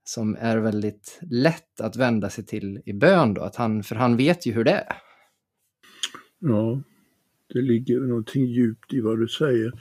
som 0.09 0.37
är 0.41 0.59
väldigt 0.59 1.19
lätt 1.31 1.81
att 1.81 1.97
vända 1.97 2.31
sig 2.31 2.45
till 2.45 2.83
i 2.87 2.93
bön 2.93 3.35
då, 3.35 3.43
att 3.43 3.57
han, 3.57 3.83
för 3.83 3.95
han 3.95 4.17
vet 4.17 4.47
ju 4.47 4.53
hur 4.53 4.65
det 4.65 4.71
är. 4.71 4.97
Ja, 6.39 6.83
det 7.53 7.63
ligger 7.63 8.01
någonting 8.01 8.47
djupt 8.47 8.93
i 8.93 9.01
vad 9.01 9.19
du 9.19 9.29
säger. 9.29 9.73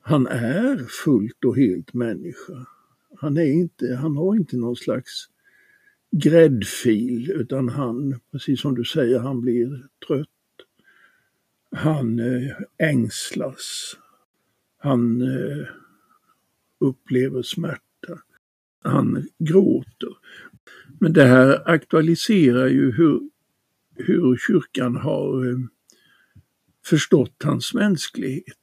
Han 0.00 0.26
är 0.26 0.86
fullt 1.04 1.44
och 1.44 1.56
helt 1.56 1.94
människa. 1.94 2.66
Han, 3.20 3.36
är 3.36 3.52
inte, 3.52 3.94
han 3.94 4.16
har 4.16 4.36
inte 4.36 4.56
någon 4.56 4.76
slags 4.76 5.28
gräddfil 6.10 7.30
utan 7.30 7.68
han, 7.68 8.20
precis 8.32 8.60
som 8.60 8.74
du 8.74 8.84
säger, 8.84 9.18
han 9.18 9.40
blir 9.40 9.86
trött. 10.06 10.28
Han 11.70 12.18
eh, 12.18 12.56
ängslas. 12.78 13.96
Han 14.78 15.22
eh, 15.22 15.66
upplever 16.80 17.42
smärta. 17.42 17.83
Han 18.84 19.28
gråter. 19.38 20.08
Men 21.00 21.12
det 21.12 21.24
här 21.24 21.70
aktualiserar 21.70 22.66
ju 22.66 22.92
hur, 22.92 23.20
hur 23.96 24.36
kyrkan 24.36 24.96
har 24.96 25.48
eh, 25.48 25.58
förstått 26.86 27.42
hans 27.44 27.74
mänsklighet. 27.74 28.56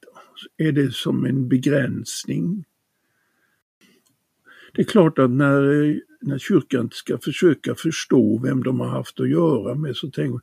Är 0.58 0.72
det 0.72 0.94
som 0.94 1.26
en 1.26 1.50
begränsning? 1.50 2.64
Det 4.74 4.82
är 4.82 4.86
klart 4.86 5.20
att 5.20 5.32
när, 5.32 5.84
eh, 5.90 5.96
när 6.22 6.38
kyrkan 6.38 6.90
ska 6.92 7.18
försöka 7.18 7.76
förstå 7.76 8.40
vem 8.44 8.64
de 8.64 8.80
har 8.80 8.88
haft 8.88 9.20
att 9.20 9.30
göra 9.30 9.76
med 9.76 9.96
så 9.96 10.12
tänker 10.12 10.40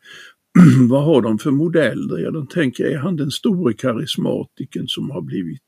vad 0.88 1.04
har 1.04 1.23
de 1.23 1.38
för 1.38 1.50
modeller? 1.50 2.18
Ja, 2.18 2.30
de 2.30 2.47
tänker, 2.47 2.85
är 2.85 2.99
han 2.99 3.16
den 3.16 3.30
store 3.30 3.75
karismatiken 3.75 4.88
som 4.88 5.11
har 5.11 5.23
blivit, 5.23 5.62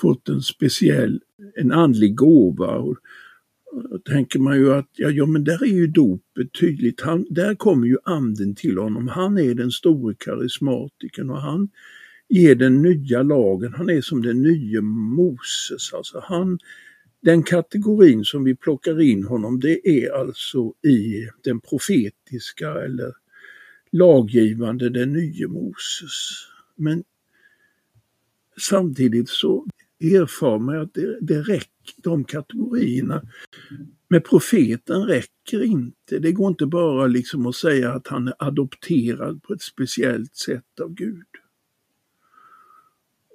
fått 0.00 0.28
en 0.28 0.42
speciell, 0.42 1.20
en 1.56 1.72
andlig 1.72 2.16
gåva? 2.16 2.76
Och, 2.76 2.96
då 3.72 3.98
tänker 3.98 4.38
man 4.38 4.56
ju 4.56 4.74
att, 4.74 4.88
ja, 4.96 5.10
ja 5.10 5.26
men 5.26 5.44
där 5.44 5.62
är 5.62 5.66
ju 5.66 5.86
dopet 5.86 6.52
tydligt, 6.60 7.00
han, 7.00 7.26
där 7.30 7.54
kommer 7.54 7.86
ju 7.86 7.96
anden 8.04 8.54
till 8.54 8.78
honom, 8.78 9.08
han 9.08 9.38
är 9.38 9.54
den 9.54 9.70
store 9.70 10.14
karismatiken 10.18 11.30
och 11.30 11.40
han 11.40 11.68
ger 12.28 12.54
den 12.54 12.82
nya 12.82 13.22
lagen, 13.22 13.72
han 13.72 13.90
är 13.90 14.00
som 14.00 14.22
den 14.22 14.42
nya 14.42 14.80
Moses, 14.80 15.92
alltså 15.92 16.22
han, 16.24 16.58
den 17.20 17.42
kategorin 17.42 18.24
som 18.24 18.44
vi 18.44 18.54
plockar 18.54 19.00
in 19.00 19.24
honom, 19.24 19.60
det 19.60 19.88
är 19.88 20.12
alltså 20.20 20.72
i 20.82 21.28
den 21.44 21.60
profetiska 21.60 22.70
eller 22.70 23.12
laggivande, 23.92 24.90
den 24.90 25.12
nye 25.12 25.46
Moses. 25.46 26.46
Men 26.76 27.04
samtidigt 28.60 29.28
så 29.28 29.66
erfar 30.02 30.58
man 30.58 30.80
att 30.80 30.94
det, 30.94 31.18
det 31.20 31.42
räcker, 31.42 31.94
de 32.02 32.24
kategorierna 32.24 33.22
med 34.08 34.24
profeten 34.24 35.02
räcker 35.02 35.62
inte. 35.62 36.18
Det 36.18 36.32
går 36.32 36.48
inte 36.48 36.66
bara 36.66 37.06
liksom 37.06 37.46
att 37.46 37.54
säga 37.54 37.92
att 37.92 38.08
han 38.08 38.28
är 38.28 38.34
adopterad 38.38 39.42
på 39.42 39.52
ett 39.52 39.62
speciellt 39.62 40.36
sätt 40.36 40.80
av 40.82 40.94
Gud. 40.94 41.26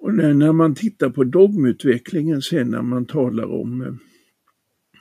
Och 0.02 0.14
när, 0.14 0.34
när 0.34 0.52
man 0.52 0.76
tittar 0.76 1.10
på 1.10 1.24
dogmutvecklingen 1.24 2.42
sen 2.42 2.70
när 2.70 2.82
man 2.82 3.06
talar 3.06 3.46
om 3.46 3.82
eh, 3.82 3.94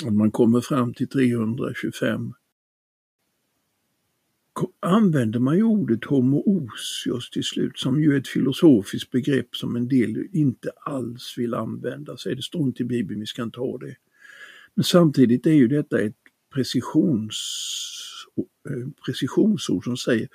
att 0.06 0.14
man 0.14 0.30
kommer 0.30 0.60
fram 0.60 0.94
till 0.94 1.08
325 1.08 2.32
använder 4.80 5.40
man 5.40 5.56
ju 5.56 5.62
ordet 5.62 6.04
homoousios 6.04 7.30
till 7.30 7.44
slut 7.44 7.78
som 7.78 8.02
ju 8.02 8.14
är 8.14 8.18
ett 8.18 8.28
filosofiskt 8.28 9.10
begrepp 9.10 9.56
som 9.56 9.76
en 9.76 9.88
del 9.88 10.28
inte 10.32 10.70
alls 10.80 11.34
vill 11.36 11.54
använda 11.54 12.16
sig. 12.16 12.36
Det 12.36 12.42
står 12.42 12.62
inte 12.62 12.82
i 12.82 12.86
Bibeln, 12.86 13.20
vi 13.20 13.26
ska 13.26 13.42
inte 13.42 13.60
ha 13.60 13.78
det. 13.78 13.96
Men 14.74 14.84
samtidigt 14.84 15.46
är 15.46 15.52
ju 15.52 15.68
detta 15.68 16.00
ett 16.00 16.16
precisions, 16.54 17.36
eh, 18.70 18.88
precisionsord 19.06 19.84
som 19.84 19.96
säger 19.96 20.28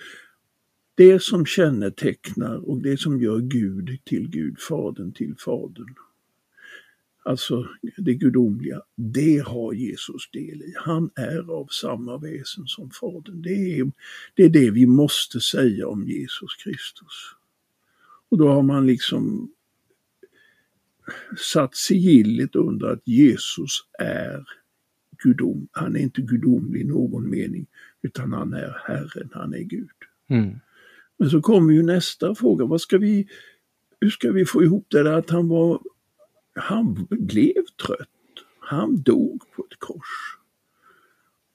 det 0.96 1.22
som 1.22 1.46
kännetecknar 1.46 2.70
och 2.70 2.82
det 2.82 3.00
som 3.00 3.22
gör 3.22 3.40
Gud 3.40 4.00
till 4.06 4.30
Gud, 4.30 4.60
Fadern 4.60 5.14
till 5.14 5.36
Fadern. 5.38 5.96
Alltså 7.24 7.68
det 7.98 8.14
gudomliga, 8.14 8.82
det 8.96 9.38
har 9.38 9.74
Jesus 9.74 10.30
del 10.32 10.62
i. 10.62 10.74
Han 10.78 11.10
är 11.16 11.52
av 11.52 11.68
samma 11.68 12.18
väsen 12.18 12.68
som 12.68 12.90
Fadern. 12.90 13.42
Det 13.42 13.80
är, 13.80 13.92
det 14.36 14.44
är 14.44 14.50
det 14.50 14.72
vi 14.72 14.86
måste 14.86 15.40
säga 15.40 15.88
om 15.88 16.08
Jesus 16.08 16.56
Kristus. 16.64 17.36
Och 18.30 18.38
då 18.38 18.48
har 18.48 18.62
man 18.62 18.88
liksom 18.88 19.52
satt 21.54 21.76
sigillet 21.76 22.56
under 22.56 22.88
att 22.88 23.08
Jesus 23.08 23.72
är 24.00 24.44
gudom. 25.24 25.68
Han 25.72 25.96
är 25.96 26.00
inte 26.00 26.22
gudomlig 26.22 26.82
i 26.82 26.84
någon 26.84 27.30
mening, 27.30 27.68
utan 28.02 28.34
han 28.34 28.54
är 28.54 28.78
Herren, 28.88 29.30
han 29.34 29.54
är 29.54 29.64
Gud. 29.64 29.90
Mm. 30.30 30.60
Men 31.18 31.30
så 31.30 31.42
kommer 31.42 31.74
ju 31.74 31.84
nästa 31.84 32.36
fråga, 32.36 32.66
vad 32.66 32.82
ska 32.82 32.98
vi, 32.98 33.28
hur 34.00 34.10
ska 34.10 34.32
vi 34.32 34.46
få 34.46 34.64
ihop 34.64 34.88
det 34.90 35.04
där 35.04 35.14
att 35.14 35.30
han 35.30 35.48
var, 35.48 35.82
han 36.56 37.08
blev 37.10 37.66
trött, 37.86 38.08
han 38.60 39.02
dog 39.02 39.44
på 39.56 39.68
ett 39.72 39.80
kors. 39.80 40.38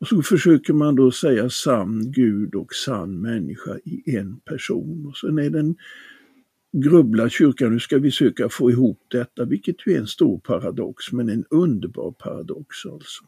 Och 0.01 0.09
så 0.09 0.23
försöker 0.23 0.73
man 0.73 0.95
då 0.95 1.11
säga 1.11 1.51
sann 1.51 2.13
Gud 2.13 2.55
och 2.55 2.75
sann 2.75 3.21
människa 3.21 3.79
i 3.85 4.17
en 4.17 4.41
person. 4.41 5.07
Och 5.07 5.17
sen 5.17 5.39
är 5.39 5.51
den 5.51 5.77
grubblar 6.73 7.29
kyrkan, 7.29 7.73
nu 7.73 7.81
ska 7.81 7.99
vi 7.99 8.11
söka 8.11 8.49
få 8.49 8.71
ihop 8.71 9.01
detta, 9.09 9.45
vilket 9.45 9.87
ju 9.87 9.93
är 9.93 9.99
en 9.99 10.07
stor 10.07 10.39
paradox, 10.39 11.13
men 11.13 11.29
en 11.29 11.45
underbar 11.51 12.13
paradox 12.13 12.87
alltså. 12.87 13.25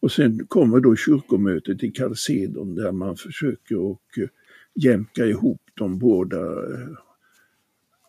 Och 0.00 0.12
sen 0.12 0.46
kommer 0.46 0.80
då 0.80 0.96
kyrkomötet 0.96 1.82
i 1.82 1.90
Kalsedon 1.90 2.74
där 2.74 2.92
man 2.92 3.16
försöker 3.16 3.78
och 3.78 4.02
jämka 4.74 5.26
ihop 5.26 5.62
de 5.74 5.98
båda 5.98 6.38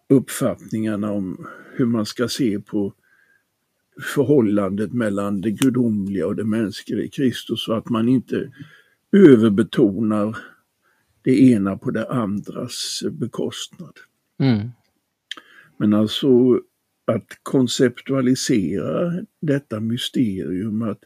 uppfattningarna 0.09 1.11
om 1.11 1.47
hur 1.75 1.85
man 1.85 2.05
ska 2.05 2.27
se 2.27 2.59
på 2.59 2.93
förhållandet 4.01 4.93
mellan 4.93 5.41
det 5.41 5.51
gudomliga 5.51 6.27
och 6.27 6.35
det 6.35 6.43
mänskliga 6.43 7.03
i 7.03 7.09
Kristus 7.09 7.65
så 7.65 7.73
att 7.73 7.89
man 7.89 8.09
inte 8.09 8.51
överbetonar 9.11 10.37
det 11.21 11.41
ena 11.41 11.77
på 11.77 11.91
det 11.91 12.09
andras 12.09 13.03
bekostnad. 13.11 13.93
Mm. 14.39 14.69
Men 15.77 15.93
alltså 15.93 16.61
att 17.05 17.27
konceptualisera 17.43 19.25
detta 19.41 19.79
mysterium 19.79 20.81
att 20.81 20.99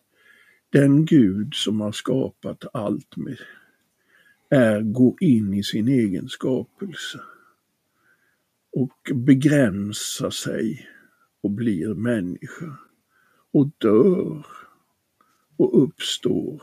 den 0.69 1.05
Gud 1.05 1.53
som 1.53 1.81
har 1.81 1.91
skapat 1.91 2.65
allt 2.73 3.17
med 3.17 3.37
är, 4.49 4.81
går 4.81 5.15
in 5.19 5.53
i 5.53 5.63
sin 5.63 5.87
egen 5.87 6.29
skapelse 6.29 7.19
och 8.71 9.11
begränsar 9.15 10.29
sig 10.29 10.87
och 11.41 11.51
blir 11.51 11.93
människa 11.93 12.77
och 13.51 13.69
dör 13.77 14.45
och 15.57 15.83
uppstår. 15.83 16.61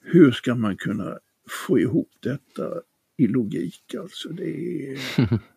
Hur 0.00 0.30
ska 0.30 0.54
man 0.54 0.76
kunna 0.76 1.18
få 1.66 1.78
ihop 1.78 2.10
detta 2.20 2.82
i 3.16 3.26
logik 3.26 3.94
alltså? 3.94 4.28
Det 4.28 4.92
är... 4.92 4.98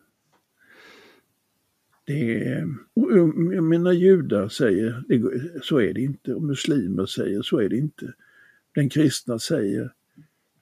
Det 2.04 2.44
är, 2.44 2.68
och 2.94 3.12
jag 3.54 3.64
menar 3.64 3.92
judar 3.92 4.48
säger, 4.48 5.04
det, 5.08 5.64
så 5.64 5.80
är 5.80 5.94
det 5.94 6.00
inte, 6.00 6.34
och 6.34 6.42
muslimer 6.42 7.06
säger, 7.06 7.42
så 7.42 7.58
är 7.58 7.68
det 7.68 7.76
inte. 7.76 8.14
Den 8.74 8.88
kristna 8.88 9.38
säger, 9.38 9.92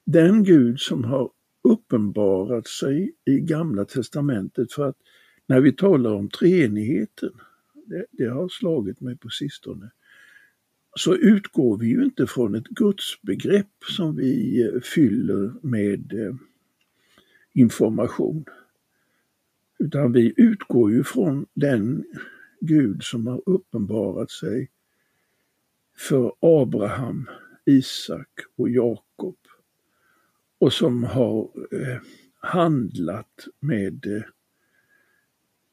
den 0.05 0.43
Gud 0.43 0.79
som 0.79 1.03
har 1.03 1.31
uppenbarat 1.63 2.67
sig 2.67 3.11
i 3.25 3.39
Gamla 3.39 3.85
Testamentet, 3.85 4.73
för 4.73 4.89
att 4.89 4.97
när 5.47 5.61
vi 5.61 5.71
talar 5.71 6.13
om 6.13 6.29
treenigheten 6.29 7.31
det, 7.85 8.05
det 8.11 8.25
har 8.25 8.49
slagit 8.49 9.01
mig 9.01 9.17
på 9.17 9.29
sistone, 9.29 9.91
så 10.95 11.15
utgår 11.15 11.77
vi 11.77 11.87
ju 11.87 12.03
inte 12.03 12.27
från 12.27 12.55
ett 12.55 12.67
gudsbegrepp 12.67 13.83
som 13.97 14.15
vi 14.15 14.61
eh, 14.63 14.81
fyller 14.81 15.53
med 15.61 16.13
eh, 16.13 16.35
information. 17.53 18.45
Utan 19.79 20.11
vi 20.11 20.33
utgår 20.37 20.91
ju 20.91 21.03
från 21.03 21.45
den 21.53 22.03
Gud 22.59 23.03
som 23.03 23.27
har 23.27 23.41
uppenbarat 23.45 24.31
sig 24.31 24.69
för 25.97 26.33
Abraham, 26.39 27.29
Isak 27.65 28.29
och 28.55 28.69
Jakob 28.69 29.37
och 30.61 30.73
som 30.73 31.03
har 31.03 31.49
eh, 31.71 31.97
handlat 32.39 33.47
med 33.59 34.05
eh, 34.05 34.23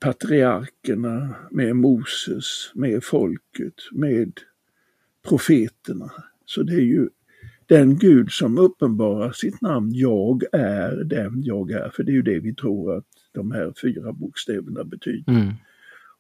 patriarkerna, 0.01 1.35
med 1.51 1.77
Moses, 1.77 2.71
med 2.75 3.05
folket, 3.05 3.75
med 3.93 4.33
profeterna. 5.29 6.13
Så 6.45 6.63
det 6.63 6.75
är 6.75 6.81
ju 6.81 7.09
den 7.67 7.99
Gud 7.99 8.33
som 8.33 8.59
uppenbarar 8.59 9.33
sitt 9.33 9.61
namn, 9.61 9.91
jag 9.95 10.43
är 10.53 11.05
den 11.05 11.43
jag 11.43 11.71
är, 11.71 11.91
för 11.91 12.03
det 12.03 12.13
är 12.13 12.15
ju 12.15 12.23
det 12.23 12.39
vi 12.39 12.55
tror 12.55 12.97
att 12.97 13.07
de 13.33 13.53
här 13.53 13.73
fyra 13.83 14.13
bokstäverna 14.13 14.85
betyder. 14.85 15.33
Mm. 15.33 15.55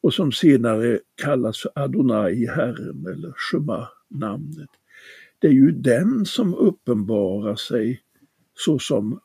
Och 0.00 0.14
som 0.14 0.32
senare 0.32 0.98
kallas 1.22 1.58
för 1.58 1.70
Adonai, 1.75 2.46
Herren 2.46 3.06
eller 3.06 3.32
Shema, 3.37 3.88
namnet. 4.08 4.70
Det 5.38 5.46
är 5.46 5.52
ju 5.52 5.70
den 5.70 6.26
som 6.26 6.54
uppenbarar 6.54 7.56
sig 7.56 8.02
såsom 8.58 9.20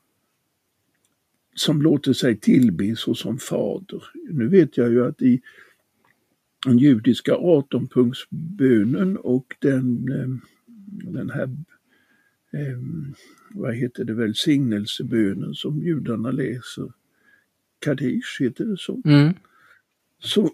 som 1.55 1.81
låter 1.81 2.13
sig 2.13 2.37
tillbe 2.37 2.95
såsom 2.95 3.37
fader. 3.37 4.03
Nu 4.29 4.47
vet 4.47 4.77
jag 4.77 4.91
ju 4.91 5.05
att 5.05 5.21
i 5.21 5.41
den 6.65 6.77
judiska 6.77 7.33
18-punktsbönen 7.35 9.15
och 9.15 9.55
den, 9.59 10.11
eh, 10.11 10.29
den 11.13 11.29
här 11.29 11.43
eh, 12.53 12.79
vad 13.49 13.75
heter 13.75 14.03
det, 14.03 14.13
välsignelsebönen 14.13 15.53
som 15.53 15.81
judarna 15.81 16.31
läser, 16.31 16.91
Kaddish 17.79 18.37
heter 18.39 18.65
det 18.65 18.77
så, 18.77 19.01
mm. 19.05 19.33
så 20.19 20.49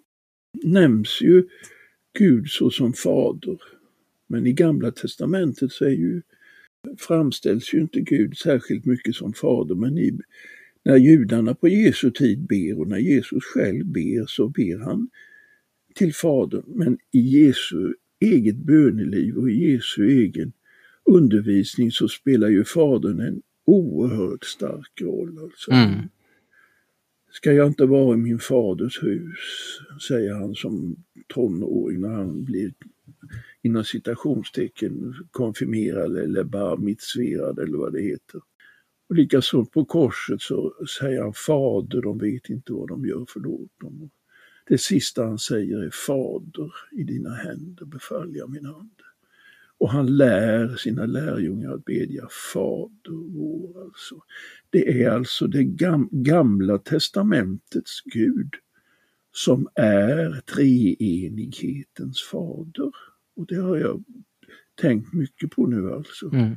nämns 0.64 1.22
ju 1.22 1.48
Gud 2.14 2.50
såsom 2.50 2.94
fader. 2.94 3.58
Men 4.28 4.48
i 4.48 4.54
Gamla 4.54 4.92
Testamentet 4.92 5.72
så 5.72 5.86
är 5.86 5.90
ju, 5.90 6.22
framställs 6.98 7.74
ju 7.74 7.82
inte 7.82 8.02
Gud 8.02 8.38
särskilt 8.38 8.86
mycket 8.86 9.16
som 9.16 9.34
fader, 9.34 9.76
men 9.76 9.98
i, 9.98 10.20
när 10.84 10.98
judarna 10.98 11.56
på 11.56 11.68
Jesu 11.68 12.12
tid 12.12 12.48
ber 12.48 12.80
och 12.80 12.88
när 12.88 12.98
Jesus 12.98 13.44
själv 13.44 13.86
ber 13.86 14.26
så 14.28 14.48
ber 14.48 14.80
han 14.80 15.10
till 15.96 16.14
Fadern, 16.14 16.64
men 16.68 16.98
i 17.12 17.20
Jesu 17.20 17.94
eget 18.20 18.56
böneliv 18.56 19.38
och 19.38 19.52
i 19.52 19.72
Jesu 19.72 20.08
egen 20.10 20.52
undervisning 21.06 21.92
så 21.92 22.08
spelar 22.08 22.50
ju 22.50 22.64
Fadern 22.64 23.20
en 23.20 23.42
oerhört 23.66 24.46
stark 24.46 25.02
roll. 25.02 25.40
Alltså. 25.42 25.72
Mm. 25.72 26.10
Ska 27.32 27.54
jag 27.54 27.68
inte 27.68 27.86
vara 27.86 28.14
i 28.14 28.18
min 28.18 28.40
faders 28.40 29.04
hus, 29.04 29.80
säger 30.08 30.34
han 30.34 30.56
som 30.56 30.96
tonåring 31.28 32.02
när 32.02 32.10
han 32.10 32.44
blir 32.44 32.74
inom 33.64 33.84
citationstecken 33.84 35.14
konfirmerad 35.32 36.18
eller 36.18 36.44
bar 36.44 36.78
mitzverad 36.78 37.60
eller 37.60 37.78
vad 37.78 37.94
det 37.94 38.02
heter. 38.02 38.42
Och 39.10 39.16
likaså 39.16 39.66
på 39.66 39.86
korset 39.86 40.42
så 40.42 40.74
säger 41.00 41.22
han 41.22 41.34
Fader, 41.34 42.02
de 42.02 42.18
vet 42.18 42.50
inte 42.50 42.74
vad 42.74 42.88
de 42.88 43.06
gör, 43.06 43.26
förlåt 43.30 43.80
dem. 43.82 44.10
Det 44.68 44.78
sista 44.78 45.24
han 45.24 45.40
säger 45.40 45.78
är 45.78 45.90
Fader, 45.90 46.72
i 46.92 47.04
dina 47.04 47.34
händer 47.34 47.86
befall 47.86 48.36
jag 48.36 48.50
min 48.50 48.66
ande. 48.66 49.04
Och 49.78 49.90
han 49.90 50.18
lär 50.18 50.76
sina 50.76 51.06
lärjungar 51.06 51.74
att 51.74 51.86
bedja 51.86 52.28
Fader 52.54 53.34
vår. 53.34 53.84
Alltså. 53.84 54.22
Det 54.70 55.04
är 55.04 55.10
alltså 55.10 55.48
det 55.48 55.64
gam 55.64 56.10
gamla 56.12 56.78
testamentets 56.78 58.02
Gud 58.06 58.54
som 59.32 59.68
är 59.76 60.42
treenighetens 60.56 62.22
fader. 62.22 62.92
Och 63.40 63.46
det 63.46 63.56
har 63.56 63.78
jag 63.78 64.04
tänkt 64.82 65.14
mycket 65.14 65.52
på 65.52 65.68
nu 65.68 65.92
alltså. 65.92 66.30
Mm. 66.34 66.56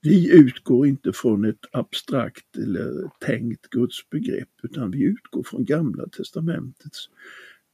Vi 0.00 0.32
utgår 0.32 0.86
inte 0.86 1.12
från 1.12 1.44
ett 1.44 1.64
abstrakt 1.72 2.56
eller 2.56 3.10
tänkt 3.20 3.70
gudsbegrepp 3.70 4.48
utan 4.62 4.90
vi 4.90 5.02
utgår 5.02 5.42
från 5.42 5.64
Gamla 5.64 6.08
testamentets 6.08 7.08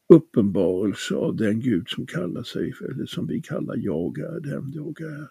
uppenbarelse 0.08 1.14
av 1.14 1.36
den 1.36 1.60
Gud 1.60 1.88
som 1.88 2.06
kallar 2.06 2.42
sig, 2.42 2.74
eller 2.90 3.06
som 3.06 3.26
vi 3.26 3.40
kallar 3.40 3.76
jag 3.76 4.18
är 4.18 4.40
den 4.40 4.72
jag 4.74 5.00
är. 5.00 5.28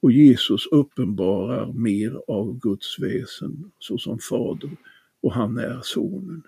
Och 0.00 0.12
Jesus 0.12 0.66
uppenbarar 0.66 1.72
mer 1.72 2.20
av 2.28 2.58
Guds 2.58 2.98
väsen 2.98 3.70
såsom 3.78 4.18
fader 4.18 4.76
och 5.20 5.32
han 5.32 5.58
är 5.58 5.80
sonen. 5.82 6.42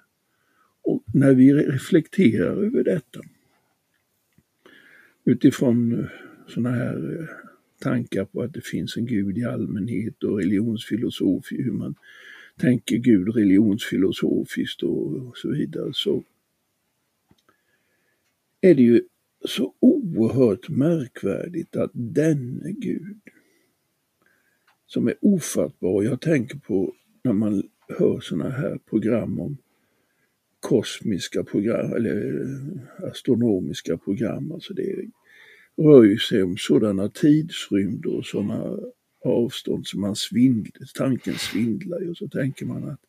Och 0.83 1.05
när 1.15 1.35
vi 1.35 1.55
reflekterar 1.55 2.57
över 2.65 2.85
detta 2.85 3.21
utifrån 5.27 5.93
eh, 5.93 6.07
sådana 6.47 6.77
här 6.77 7.21
eh, 7.21 7.29
tankar 7.81 8.25
på 8.25 8.43
att 8.43 8.53
det 8.53 8.65
finns 8.65 8.97
en 8.97 9.07
gud 9.07 9.39
i 9.39 9.45
allmänhet 9.45 10.23
och 10.23 10.39
religionsfilosofi, 10.39 11.63
hur 11.63 11.73
man 11.73 11.95
tänker 12.57 12.97
Gud 12.97 13.37
religionsfilosofiskt 13.37 14.83
och 14.83 15.37
så 15.37 15.51
vidare, 15.51 15.91
så 15.93 16.25
är 18.61 18.75
det 18.75 18.83
ju 18.83 19.03
så 19.45 19.75
oerhört 19.81 20.69
märkvärdigt 20.69 21.77
att 21.77 21.91
denne 21.95 22.73
Gud, 22.73 23.21
som 24.87 25.09
är 25.09 25.15
ofattbar, 25.21 26.03
jag 26.03 26.21
tänker 26.21 26.59
på 26.59 26.95
när 27.23 27.33
man 27.33 27.63
hör 27.89 28.21
sådana 28.21 28.51
här 28.51 28.79
program 28.79 29.41
om 29.41 29.57
kosmiska 30.61 31.45
program 31.45 31.93
eller 31.93 32.41
eh, 32.41 33.09
astronomiska 33.11 33.97
program, 33.99 34.53
alltså 34.53 34.75
det 34.75 35.11
rör 35.77 36.05
ju 36.05 36.19
sig 36.19 36.43
om 36.43 36.57
sådana 36.57 37.09
tidsrymder 37.09 38.17
och 38.17 38.27
sådana 38.27 38.79
avstånd 39.25 39.87
som 39.87 40.01
man 40.01 40.17
svindlar, 40.17 40.87
tanken 40.95 41.35
svindlar 41.35 42.11
och 42.11 42.17
så 42.17 42.29
tänker 42.29 42.67
man 42.67 42.85
att 42.91 43.01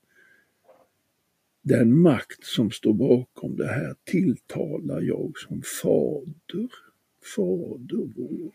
den 1.61 1.97
makt 1.97 2.43
som 2.43 2.71
står 2.71 2.93
bakom 2.93 3.55
det 3.55 3.67
här 3.67 3.95
tilltalar 4.03 5.01
jag 5.01 5.33
som 5.37 5.61
fader, 5.81 6.69
fader 7.35 8.09
vår. 8.15 8.51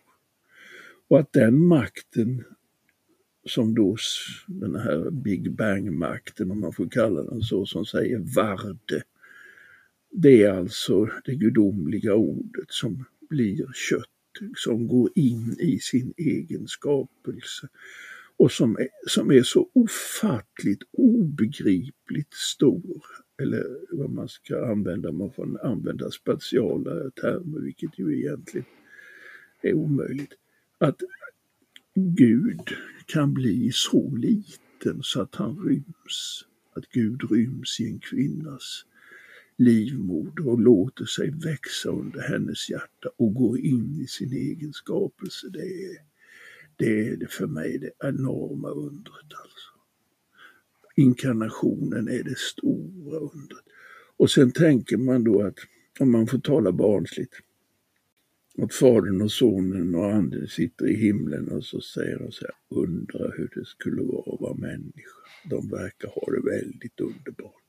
Och 1.08 1.18
att 1.18 1.32
den 1.32 1.66
makten 1.66 2.44
som 3.44 3.74
då 3.74 3.96
den 4.46 4.74
här 4.74 5.10
Big 5.10 5.52
Bang-makten, 5.52 6.50
om 6.50 6.60
man 6.60 6.72
får 6.72 6.88
kalla 6.88 7.22
den 7.22 7.40
så, 7.40 7.66
som 7.66 7.84
säger 7.84 8.18
varde. 8.18 9.02
Det 10.10 10.42
är 10.42 10.52
alltså 10.52 11.08
det 11.24 11.34
gudomliga 11.34 12.14
ordet 12.14 12.70
som 12.70 13.04
blir 13.30 13.72
kött, 13.74 14.08
som 14.56 14.86
går 14.86 15.10
in 15.14 15.56
i 15.58 15.78
sin 15.78 16.14
egen 16.16 16.68
skapelse 16.68 17.68
och 18.36 18.52
som 18.52 18.76
är, 18.76 18.88
som 19.06 19.30
är 19.30 19.42
så 19.42 19.70
ofattligt 19.72 20.82
obegripligt 20.92 22.34
stor, 22.34 23.04
eller 23.42 23.64
vad 23.90 24.10
man 24.10 24.28
ska 24.28 24.66
använda, 24.66 25.12
man 25.12 25.32
får 25.32 25.66
använda 25.66 26.10
spatiala 26.10 27.10
termer, 27.10 27.60
vilket 27.60 27.98
ju 27.98 28.18
egentligen 28.18 28.66
är 29.62 29.74
omöjligt. 29.74 30.32
Att 30.78 31.02
Gud 31.94 32.70
kan 33.06 33.34
bli 33.34 33.70
så 33.72 34.16
liten 34.16 35.02
så 35.02 35.20
att 35.22 35.34
han 35.34 35.58
ryms, 35.68 36.44
att 36.76 36.84
Gud 36.92 37.30
ryms 37.30 37.80
i 37.80 37.86
en 37.86 37.98
kvinnas 38.00 38.84
livmoder 39.56 40.48
och 40.48 40.60
låter 40.60 41.04
sig 41.04 41.30
växa 41.30 41.88
under 41.88 42.20
hennes 42.20 42.70
hjärta 42.70 43.08
och 43.16 43.34
går 43.34 43.58
in 43.58 44.00
i 44.00 44.06
sin 44.06 44.32
egen 44.32 44.72
skapelse. 44.72 45.48
Det 45.48 45.84
är, 45.84 45.96
det 46.76 47.08
är 47.08 47.26
för 47.26 47.46
mig 47.46 47.78
det 47.78 48.08
enorma 48.08 48.68
undret 48.68 49.32
alltså. 49.42 49.70
Inkarnationen 50.96 52.08
är 52.08 52.22
det 52.22 52.38
stora 52.38 53.18
undret. 53.18 53.64
Och 54.16 54.30
sen 54.30 54.52
tänker 54.52 54.96
man 54.96 55.24
då 55.24 55.42
att, 55.42 55.58
om 56.00 56.10
man 56.10 56.26
får 56.26 56.38
tala 56.38 56.72
barnsligt, 56.72 57.34
att 58.58 58.74
Fadern 58.74 59.22
och 59.22 59.32
Sonen 59.32 59.94
och 59.94 60.12
Anden 60.12 60.48
sitter 60.48 60.86
i 60.88 60.96
himlen 60.96 61.48
och 61.48 61.64
så 61.64 61.80
säger 61.80 62.18
de 62.18 62.32
så 62.32 62.44
här, 62.44 62.82
undrar 62.82 63.34
hur 63.36 63.50
det 63.54 63.64
skulle 63.64 64.02
vara 64.02 64.34
att 64.34 64.40
vara 64.40 64.54
människa. 64.54 65.20
De 65.50 65.68
verkar 65.68 66.08
ha 66.08 66.32
det 66.32 66.50
väldigt 66.50 67.00
underbart 67.00 67.62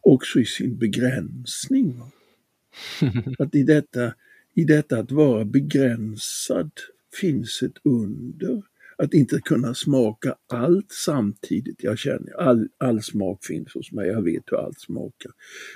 också 0.00 0.40
i 0.40 0.44
sin 0.44 0.78
begränsning. 0.78 2.00
Att 3.38 3.54
i 3.54 3.62
detta, 3.62 4.14
i 4.54 4.64
detta 4.64 4.98
att 4.98 5.12
vara 5.12 5.44
begränsad 5.44 6.70
finns 7.20 7.62
ett 7.62 7.76
under. 7.84 8.62
att 8.98 9.14
inte 9.14 9.40
kunna 9.40 9.74
smaka 9.74 10.36
allt 10.46 10.92
samtidigt. 10.92 11.82
Jag 11.82 11.98
känner 11.98 12.32
all, 12.32 12.68
all 12.78 13.02
smak 13.02 13.44
finns 13.44 13.74
hos 13.74 13.92
mig, 13.92 14.08
jag 14.08 14.22
vet 14.22 14.42
hur 14.46 14.56
allt 14.56 14.80
smakar. 14.80 15.32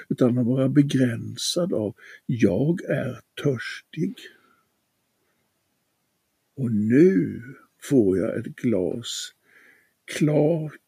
Utan 0.08 0.38
att 0.38 0.46
vara 0.46 0.68
begränsad 0.68 1.72
av, 1.72 1.94
jag 2.26 2.84
är 2.84 3.20
törstig. 3.42 4.14
Och 6.56 6.72
nu 6.72 7.42
får 7.82 8.18
jag 8.18 8.38
ett 8.38 8.56
glas 8.56 9.34
klart, 10.04 10.80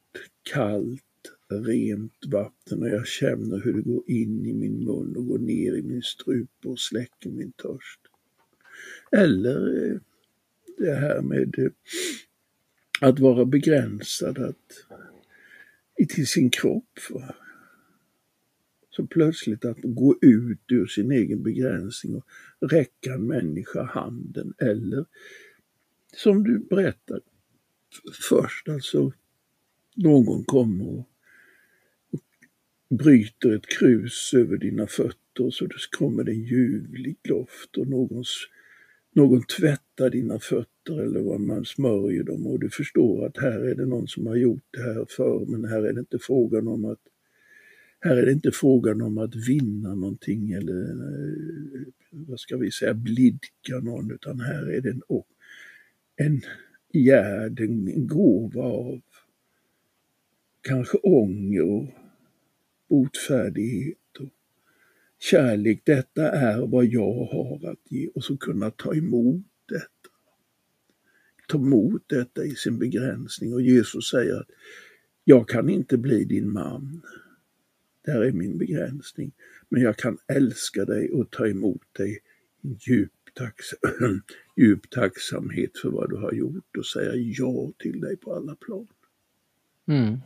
kallt, 0.42 1.02
rent 1.48 2.26
vatten 2.26 2.82
och 2.82 2.88
jag 2.88 3.06
känner 3.06 3.60
hur 3.60 3.72
det 3.72 3.82
går 3.82 4.02
in 4.06 4.46
i 4.46 4.52
min 4.52 4.84
mun 4.84 5.16
och 5.16 5.26
går 5.26 5.38
ner 5.38 5.76
i 5.76 5.82
min 5.82 6.02
strupe 6.02 6.68
och 6.68 6.78
släcker 6.78 7.30
min 7.30 7.52
törst. 7.52 8.00
Eller 9.12 9.84
eh, 9.84 9.96
det 10.78 10.94
här 10.94 11.22
med 11.22 11.58
eh, 11.58 11.70
att 13.00 13.18
vara 13.18 13.44
begränsad 13.44 14.38
att, 14.38 14.86
till 16.08 16.26
sin 16.26 16.50
kropp. 16.50 16.98
Va? 17.10 17.34
Så 18.90 19.06
plötsligt 19.06 19.64
att 19.64 19.78
gå 19.82 20.18
ut 20.20 20.60
ur 20.68 20.86
sin 20.86 21.12
egen 21.12 21.42
begränsning 21.42 22.16
och 22.16 22.24
räcka 22.70 23.14
en 23.14 23.26
människa 23.26 23.82
handen 23.82 24.54
eller 24.58 25.04
som 26.16 26.44
du 26.44 26.58
berättade 26.58 27.20
först, 28.28 28.68
alltså 28.68 29.12
någon 29.96 30.44
kommer 30.44 30.98
och 30.98 31.06
bryter 32.90 33.56
ett 33.56 33.66
krus 33.66 34.34
över 34.34 34.56
dina 34.56 34.86
fötter 34.86 35.50
så 35.50 35.66
det 35.66 35.74
kommer 35.98 36.24
det 36.24 36.32
en 36.32 36.44
ljuvlig 36.44 37.16
doft 37.22 37.76
och 37.76 37.86
någons, 37.86 38.48
någon 39.14 39.42
tvättar 39.42 40.10
dina 40.10 40.38
fötter 40.38 41.00
eller 41.02 41.20
vad 41.20 41.40
man 41.40 41.64
smörjer 41.64 42.22
dem. 42.22 42.46
Och 42.46 42.60
du 42.60 42.70
förstår 42.70 43.26
att 43.26 43.36
här 43.36 43.60
är 43.60 43.74
det 43.74 43.86
någon 43.86 44.08
som 44.08 44.26
har 44.26 44.36
gjort 44.36 44.64
det 44.70 44.82
här 44.82 45.06
förr 45.08 45.46
men 45.46 45.64
här 45.64 45.82
är 45.82 45.92
det 45.92 46.00
inte 46.00 46.18
frågan 46.18 46.68
om 46.68 46.84
att 46.84 47.00
här 48.00 48.16
är 48.16 48.26
det 48.26 48.32
inte 48.32 48.50
frågan 48.52 49.02
om 49.02 49.18
att 49.18 49.34
vinna 49.48 49.94
någonting 49.94 50.52
eller 50.52 50.82
eh, 50.82 51.82
vad 52.10 52.40
ska 52.40 52.56
vi 52.56 52.70
säga 52.70 52.94
blidka 52.94 53.80
någon 53.82 54.10
utan 54.10 54.40
här 54.40 54.66
är 54.72 54.80
det 54.80 54.90
en, 54.90 55.02
en 56.16 56.42
gärd, 56.92 57.60
en 57.60 58.06
gåva 58.06 58.62
av 58.62 59.00
kanske 60.60 60.98
ånger 60.98 61.62
och 61.62 61.86
botfärdighet 62.88 63.96
och 64.18 64.28
kärlek. 65.18 65.82
Detta 65.84 66.30
är 66.30 66.66
vad 66.66 66.84
jag 66.86 67.24
har 67.24 67.70
att 67.70 67.80
ge 67.84 68.08
och 68.08 68.24
så 68.24 68.36
kunna 68.36 68.70
ta 68.70 68.94
emot 68.94 69.46
detta. 69.68 70.10
Ta 71.48 71.58
emot 71.58 72.02
detta 72.06 72.44
i 72.44 72.54
sin 72.54 72.78
begränsning 72.78 73.54
och 73.54 73.62
Jesus 73.62 74.10
säger 74.10 74.40
att 74.40 74.48
jag 75.24 75.48
kan 75.48 75.68
inte 75.68 75.98
bli 75.98 76.24
din 76.24 76.52
man. 76.52 77.02
Där 78.04 78.20
är 78.20 78.32
min 78.32 78.58
begränsning. 78.58 79.32
Men 79.68 79.82
jag 79.82 79.96
kan 79.96 80.18
älska 80.26 80.84
dig 80.84 81.10
och 81.10 81.30
ta 81.30 81.48
emot 81.48 81.94
dig 81.94 82.18
djupt 82.62 83.15
djup, 84.56 84.90
tacksamhet 84.90 85.78
för 85.78 85.88
vad 85.88 86.10
du 86.10 86.16
har 86.16 86.32
gjort 86.32 86.76
och 86.78 86.86
säga 86.86 87.14
ja 87.14 87.72
till 87.78 88.00
dig 88.00 88.16
på 88.16 88.34
alla 88.34 88.54
plan. 88.54 88.86
Mm. 89.86 90.18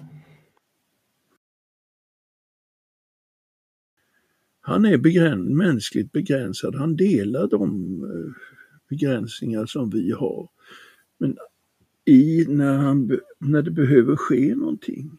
Han 4.60 4.84
är 4.84 4.98
begräns 4.98 5.48
mänskligt 5.48 6.12
begränsad, 6.12 6.74
han 6.74 6.96
delar 6.96 7.48
de 7.48 7.64
eh, 8.04 8.32
begränsningar 8.88 9.66
som 9.66 9.90
vi 9.90 10.10
har. 10.10 10.48
Men 11.18 11.36
i, 12.04 12.44
när, 12.48 12.76
han, 12.76 13.18
när 13.38 13.62
det 13.62 13.70
behöver 13.70 14.16
ske 14.16 14.54
någonting 14.54 15.18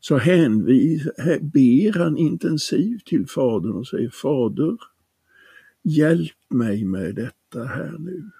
så 0.00 0.16
hänvis, 0.16 1.02
ber 1.40 1.98
han 1.98 2.16
intensivt 2.16 3.06
till 3.06 3.26
Fadern 3.26 3.72
och 3.72 3.86
säger 3.86 4.10
Fader, 4.10 4.76
hjälp 5.86 6.50
mig 6.50 6.84
med 6.84 7.14
detta 7.14 7.64
här 7.64 7.96
nu. 7.98 8.30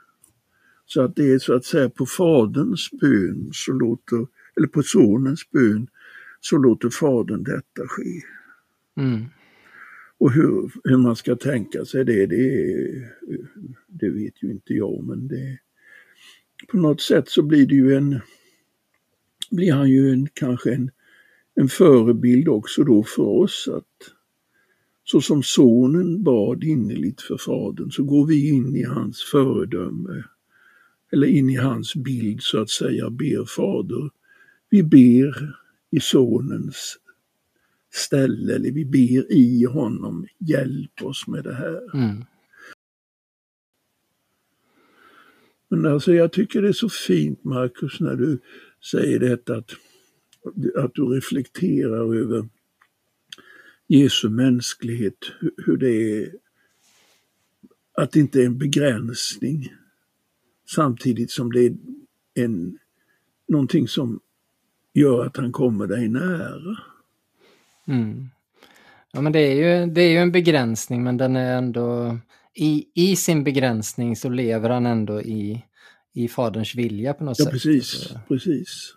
Så 0.87 1.03
att 1.03 1.17
det 1.17 1.33
är 1.33 1.39
så 1.39 1.55
att 1.55 1.65
säga 1.65 1.91
på 1.91 2.07
Faderns 2.07 2.91
bön, 3.01 3.51
så 3.53 3.73
låter, 3.73 4.27
eller 4.57 4.69
på 4.69 4.83
Sonens 4.83 5.51
bön, 5.51 5.87
så 6.41 6.57
låter 6.57 6.91
Fadern 6.91 7.45
detta 7.45 7.89
ske. 7.89 8.23
Mm. 8.97 9.25
Och 10.19 10.33
hur, 10.33 10.73
hur 10.85 10.97
man 10.97 11.17
ska 11.17 11.37
tänka 11.37 11.85
sig 11.85 12.05
det, 12.05 12.27
det, 12.27 13.13
det 13.87 14.11
vet 14.11 14.43
ju 14.43 14.51
inte 14.51 14.75
jag 14.75 15.05
men 15.05 15.29
det, 15.29 15.59
på 16.69 16.77
något 16.77 17.01
sätt 17.01 17.29
så 17.29 17.43
blir 17.43 17.67
det 17.67 17.75
ju 17.75 17.95
en, 17.95 18.21
blir 19.51 19.73
han 19.73 19.91
ju 19.91 20.11
en, 20.11 20.29
kanske 20.33 20.75
en, 20.75 20.91
en 21.55 21.69
förebild 21.69 22.49
också 22.49 22.85
då 22.85 23.03
för 23.03 23.23
oss 23.23 23.69
att 23.73 24.16
så 25.09 25.21
som 25.21 25.43
sonen 25.43 26.23
bad 26.23 26.65
innerligt 26.65 27.21
för 27.21 27.37
fadern 27.37 27.91
så 27.91 28.05
går 28.05 28.27
vi 28.27 28.49
in 28.49 28.77
i 28.77 28.83
hans 28.83 29.23
föredöme 29.23 30.25
eller 31.13 31.27
in 31.27 31.51
i 31.51 31.57
hans 31.57 31.95
bild 31.95 32.43
så 32.43 32.61
att 32.61 32.71
säga, 32.71 33.11
ber 33.11 33.45
fader. 33.45 34.11
Vi 34.71 34.83
ber 34.83 35.57
i 35.91 36.01
sonens 36.01 36.99
ställe, 37.93 38.55
eller 38.55 38.71
vi 38.71 38.85
ber 38.85 39.33
i 39.33 39.65
honom, 39.65 40.27
hjälp 40.39 41.03
oss 41.03 41.27
med 41.27 41.45
det 41.45 41.55
här. 41.55 41.95
Mm. 41.95 42.25
Men 45.69 45.87
alltså 45.87 46.15
jag 46.15 46.33
tycker 46.33 46.63
det 46.63 46.69
är 46.69 46.73
så 46.73 46.89
fint 46.89 47.45
Markus 47.45 48.01
när 48.01 48.17
du 48.17 48.39
säger 48.91 49.19
detta 49.19 49.57
att, 49.57 49.71
att 50.77 50.95
du 50.95 51.03
reflekterar 51.03 52.15
över 52.15 52.49
Jesu 53.89 54.29
mänsklighet, 54.29 55.17
hur 55.67 55.77
det 55.77 56.23
är 56.23 56.33
att 57.97 58.13
det 58.13 58.21
inte 58.21 58.43
är 58.43 58.47
en 58.47 58.59
begränsning 58.59 59.73
samtidigt 60.69 61.31
som 61.31 61.53
det 61.53 61.61
är 61.67 61.77
en, 62.35 62.79
någonting 63.49 63.89
som 63.89 64.21
gör 64.95 65.27
att 65.27 65.37
han 65.37 65.53
kommer 65.53 65.87
dig 65.87 66.09
nära. 66.09 66.79
Mm. 67.87 68.29
Ja, 69.13 69.21
men 69.21 69.33
det 69.33 69.39
är, 69.41 69.55
ju, 69.55 69.93
det 69.93 70.03
är 70.03 70.11
ju 70.11 70.19
en 70.19 70.33
begränsning, 70.33 71.05
men 71.05 71.17
den 71.17 71.37
är 71.37 71.59
ändå... 71.59 72.19
I, 72.55 72.87
I 72.95 73.17
sin 73.17 73.45
begränsning 73.45 74.17
så 74.17 74.29
lever 74.29 74.71
han 74.71 74.87
ändå 74.87 75.23
i, 75.23 75.65
i 76.13 76.29
faderns 76.29 76.75
vilja 76.75 77.15
på 77.15 77.25
något 77.25 77.39
ja, 77.39 77.45
sätt. 77.45 77.53
Precis, 77.53 78.15
precis. 78.29 78.95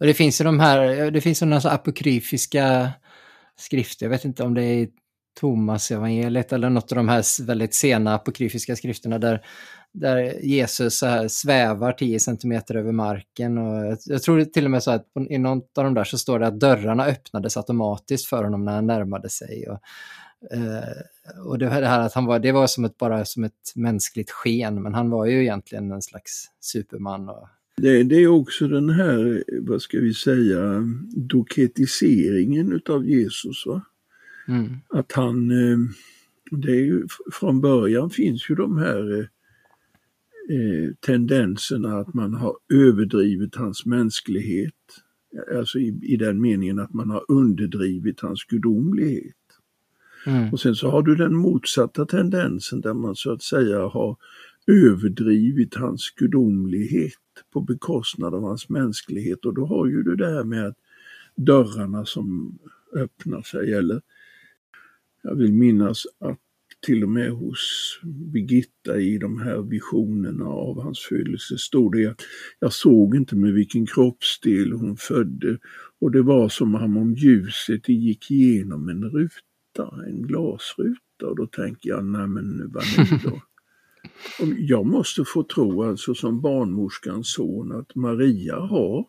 Och 0.00 0.06
det 0.06 0.14
finns 0.14 0.40
ju 0.40 0.44
de 0.44 0.60
här, 0.60 1.10
det 1.10 1.20
finns 1.20 1.42
ju 1.42 1.46
några 1.46 1.70
apokryfiska 1.70 2.90
skrifter, 3.60 4.06
jag 4.06 4.10
vet 4.10 4.24
inte 4.24 4.42
om 4.42 4.54
det 4.54 4.62
är 4.64 4.88
Thomas 5.40 5.90
evangeliet 5.90 6.52
eller 6.52 6.70
något 6.70 6.92
av 6.92 6.96
de 6.96 7.08
här 7.08 7.46
väldigt 7.46 7.74
sena 7.74 8.14
apokryfiska 8.14 8.76
skrifterna 8.76 9.18
där 9.18 9.44
där 9.92 10.44
Jesus 10.44 10.98
så 10.98 11.06
här 11.06 11.28
svävar 11.28 11.92
10 11.92 12.20
centimeter 12.20 12.74
över 12.74 12.92
marken. 12.92 13.58
Och 13.58 13.98
jag 14.04 14.22
tror 14.22 14.44
till 14.44 14.64
och 14.64 14.70
med 14.70 14.82
så 14.82 14.90
att 14.90 15.06
i 15.30 15.38
något 15.38 15.78
av 15.78 15.84
de 15.84 15.94
där 15.94 16.04
så 16.04 16.18
står 16.18 16.38
det 16.38 16.46
att 16.46 16.60
dörrarna 16.60 17.04
öppnades 17.04 17.56
automatiskt 17.56 18.26
för 18.26 18.44
honom 18.44 18.64
när 18.64 18.72
han 18.72 18.86
närmade 18.86 19.30
sig. 19.30 19.68
Och, 19.68 19.80
eh, 20.56 21.44
och 21.46 21.58
det 21.58 21.68
här 21.68 22.00
att 22.00 22.12
han 22.12 22.26
var, 22.26 22.38
det 22.38 22.52
var 22.52 22.66
som 22.66 22.84
ett, 22.84 22.96
bara 22.96 23.24
som 23.24 23.44
ett 23.44 23.72
mänskligt 23.74 24.30
sken, 24.30 24.82
men 24.82 24.94
han 24.94 25.10
var 25.10 25.26
ju 25.26 25.42
egentligen 25.42 25.92
en 25.92 26.02
slags 26.02 26.44
superman. 26.60 27.28
Och... 27.28 27.48
Det, 27.80 28.02
det 28.02 28.16
är 28.16 28.26
också 28.26 28.68
den 28.68 28.90
här, 28.90 29.44
vad 29.60 29.82
ska 29.82 30.00
vi 30.00 30.14
säga, 30.14 30.84
doketiseringen 31.16 32.72
utav 32.72 33.06
Jesus. 33.06 33.66
Va? 33.66 33.82
Mm. 34.48 34.76
Att 34.88 35.12
han, 35.12 35.50
eh, 35.50 35.78
det 36.50 36.70
är 36.70 36.84
ju, 36.84 37.06
från 37.32 37.60
början 37.60 38.10
finns 38.10 38.50
ju 38.50 38.54
de 38.54 38.78
här 38.78 39.18
eh, 39.18 39.24
eh, 40.56 40.90
tendenserna 41.00 41.98
att 41.98 42.14
man 42.14 42.34
har 42.34 42.56
överdrivit 42.72 43.56
hans 43.56 43.86
mänsklighet. 43.86 44.74
Alltså 45.56 45.78
i, 45.78 46.00
i 46.02 46.16
den 46.16 46.40
meningen 46.40 46.78
att 46.78 46.92
man 46.92 47.10
har 47.10 47.24
underdrivit 47.28 48.20
hans 48.20 48.44
gudomlighet. 48.44 49.34
Mm. 50.26 50.52
Och 50.52 50.60
sen 50.60 50.74
så 50.74 50.90
har 50.90 51.02
du 51.02 51.14
den 51.14 51.36
motsatta 51.36 52.06
tendensen 52.06 52.80
där 52.80 52.94
man 52.94 53.16
så 53.16 53.32
att 53.32 53.42
säga 53.42 53.78
har 53.78 54.16
överdrivit 54.66 55.74
hans 55.74 56.10
gudomlighet 56.16 57.12
på 57.52 57.60
bekostnad 57.60 58.34
av 58.34 58.42
hans 58.42 58.68
mänsklighet. 58.68 59.44
Och 59.44 59.54
då 59.54 59.66
har 59.66 59.86
ju 59.86 60.02
du 60.02 60.16
det 60.16 60.30
här 60.30 60.44
med 60.44 60.66
att 60.66 60.76
dörrarna 61.36 62.04
som 62.04 62.58
öppnar 62.92 63.42
sig 63.42 63.72
eller 63.74 64.02
jag 65.22 65.34
vill 65.34 65.52
minnas 65.52 66.06
att 66.18 66.38
till 66.86 67.02
och 67.02 67.08
med 67.08 67.30
hos 67.30 67.98
Birgitta 68.02 69.00
i 69.00 69.18
de 69.18 69.40
här 69.40 69.62
visionerna 69.62 70.44
av 70.44 70.82
hans 70.82 70.98
födelse 70.98 71.58
stod 71.58 71.92
det 71.92 72.06
att 72.06 72.22
jag 72.58 72.72
såg 72.72 73.16
inte 73.16 73.36
med 73.36 73.52
vilken 73.52 73.86
kroppsdel 73.86 74.72
hon 74.72 74.96
födde. 74.96 75.58
Och 76.00 76.10
det 76.10 76.22
var 76.22 76.48
som 76.48 76.74
om 76.74 77.14
ljuset 77.14 77.88
gick 77.88 78.30
igenom 78.30 78.88
en 78.88 79.04
ruta, 79.04 80.04
en 80.06 80.22
glasruta. 80.22 81.26
Och 81.26 81.36
då 81.36 81.46
tänker 81.46 81.90
jag, 81.90 82.04
nej 82.04 82.26
men 82.26 82.72
vad 82.72 82.84
nu 82.98 83.18
då? 83.24 83.40
jag 84.58 84.86
måste 84.86 85.24
få 85.24 85.42
tro 85.42 85.82
alltså 85.82 86.14
som 86.14 86.40
barnmorskans 86.40 87.32
son 87.32 87.72
att 87.72 87.94
Maria 87.94 88.56
har, 88.56 89.06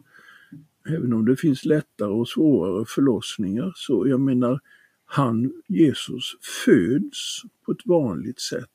även 0.90 1.14
om 1.14 1.26
det 1.26 1.36
finns 1.36 1.66
lättare 1.66 2.10
och 2.10 2.28
svårare 2.28 2.86
förlossningar, 2.88 3.72
så 3.76 4.08
jag 4.08 4.20
menar 4.20 4.60
han, 5.06 5.52
Jesus, 5.68 6.36
föds 6.66 7.42
på 7.66 7.72
ett 7.72 7.86
vanligt 7.86 8.40
sätt. 8.40 8.70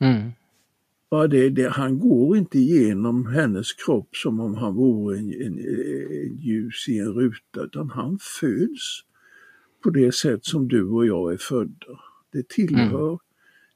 Mm. 0.00 0.30
Ja, 1.10 1.26
det, 1.26 1.50
det, 1.50 1.68
han 1.68 1.98
går 1.98 2.36
inte 2.36 2.58
igenom 2.58 3.26
hennes 3.26 3.72
kropp 3.72 4.16
som 4.16 4.40
om 4.40 4.54
han 4.54 4.74
vore 4.74 5.18
en, 5.18 5.32
en, 5.32 5.58
en 5.58 6.36
ljus 6.38 6.88
i 6.88 6.98
en 6.98 7.12
ruta, 7.12 7.64
utan 7.64 7.90
han 7.90 8.18
föds 8.20 9.04
på 9.82 9.90
det 9.90 10.14
sätt 10.14 10.44
som 10.44 10.68
du 10.68 10.84
och 10.84 11.06
jag 11.06 11.32
är 11.32 11.36
födda. 11.36 12.00
Det 12.32 12.48
tillhör, 12.48 13.08
mm 13.08 13.18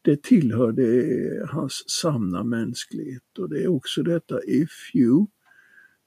det 0.06 0.22
tillhör 0.22 0.72
det, 0.72 1.48
hans 1.48 1.84
sanna 1.86 2.44
mänsklighet 2.44 3.38
och 3.38 3.48
det 3.48 3.62
är 3.62 3.68
också 3.68 4.02
detta 4.02 4.40
if 4.46 4.94
you, 4.94 5.26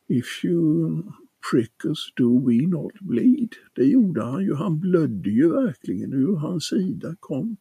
if 0.07 0.45
you 0.45 1.03
prick 1.51 1.85
us 1.85 2.13
do 2.15 2.49
we 2.49 2.67
not 2.67 2.93
bleed. 2.99 3.49
Det 3.73 3.83
gjorde 3.83 4.23
han 4.23 4.43
ju, 4.43 4.53
han 4.53 4.79
blödde 4.79 5.29
ju 5.29 5.49
verkligen 5.49 6.13
ur 6.13 6.35
hans 6.35 6.67
sida 6.67 7.15
kom 7.19 7.57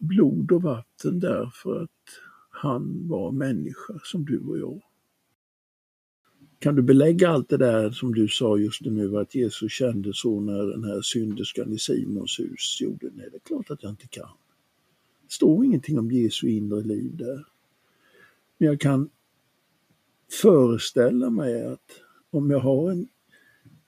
blod 0.00 0.52
och 0.52 0.62
vatten 0.62 1.20
därför 1.20 1.82
att 1.82 1.90
han 2.50 3.08
var 3.08 3.32
människa 3.32 4.00
som 4.04 4.24
du 4.24 4.38
och 4.38 4.58
jag. 4.58 4.82
Kan 6.58 6.74
du 6.74 6.82
belägga 6.82 7.28
allt 7.28 7.48
det 7.48 7.56
där 7.56 7.90
som 7.90 8.14
du 8.14 8.28
sa 8.28 8.58
just 8.58 8.80
nu 8.80 9.18
att 9.18 9.34
Jesus 9.34 9.72
kände 9.72 10.10
så 10.14 10.40
när 10.40 10.66
den 10.66 10.84
här 10.84 11.00
synderskan 11.02 11.72
i 11.72 11.78
Simons 11.78 12.40
hus 12.40 12.78
gjorde? 12.80 13.10
Nej, 13.12 13.28
det 13.30 13.36
är 13.36 13.40
klart 13.40 13.70
att 13.70 13.82
jag 13.82 13.92
inte 13.92 14.08
kan. 14.08 14.28
Det 15.30 15.34
står 15.34 15.64
ingenting 15.64 15.98
om 15.98 16.10
Jesu 16.10 16.48
inre 16.48 16.80
liv 16.80 17.16
där. 17.16 17.44
Men 18.58 18.68
jag 18.68 18.80
kan 18.80 19.10
föreställa 20.42 21.30
mig 21.30 21.66
att 21.66 21.90
om 22.30 22.50
jag 22.50 22.60
har 22.60 22.90
en 22.90 23.08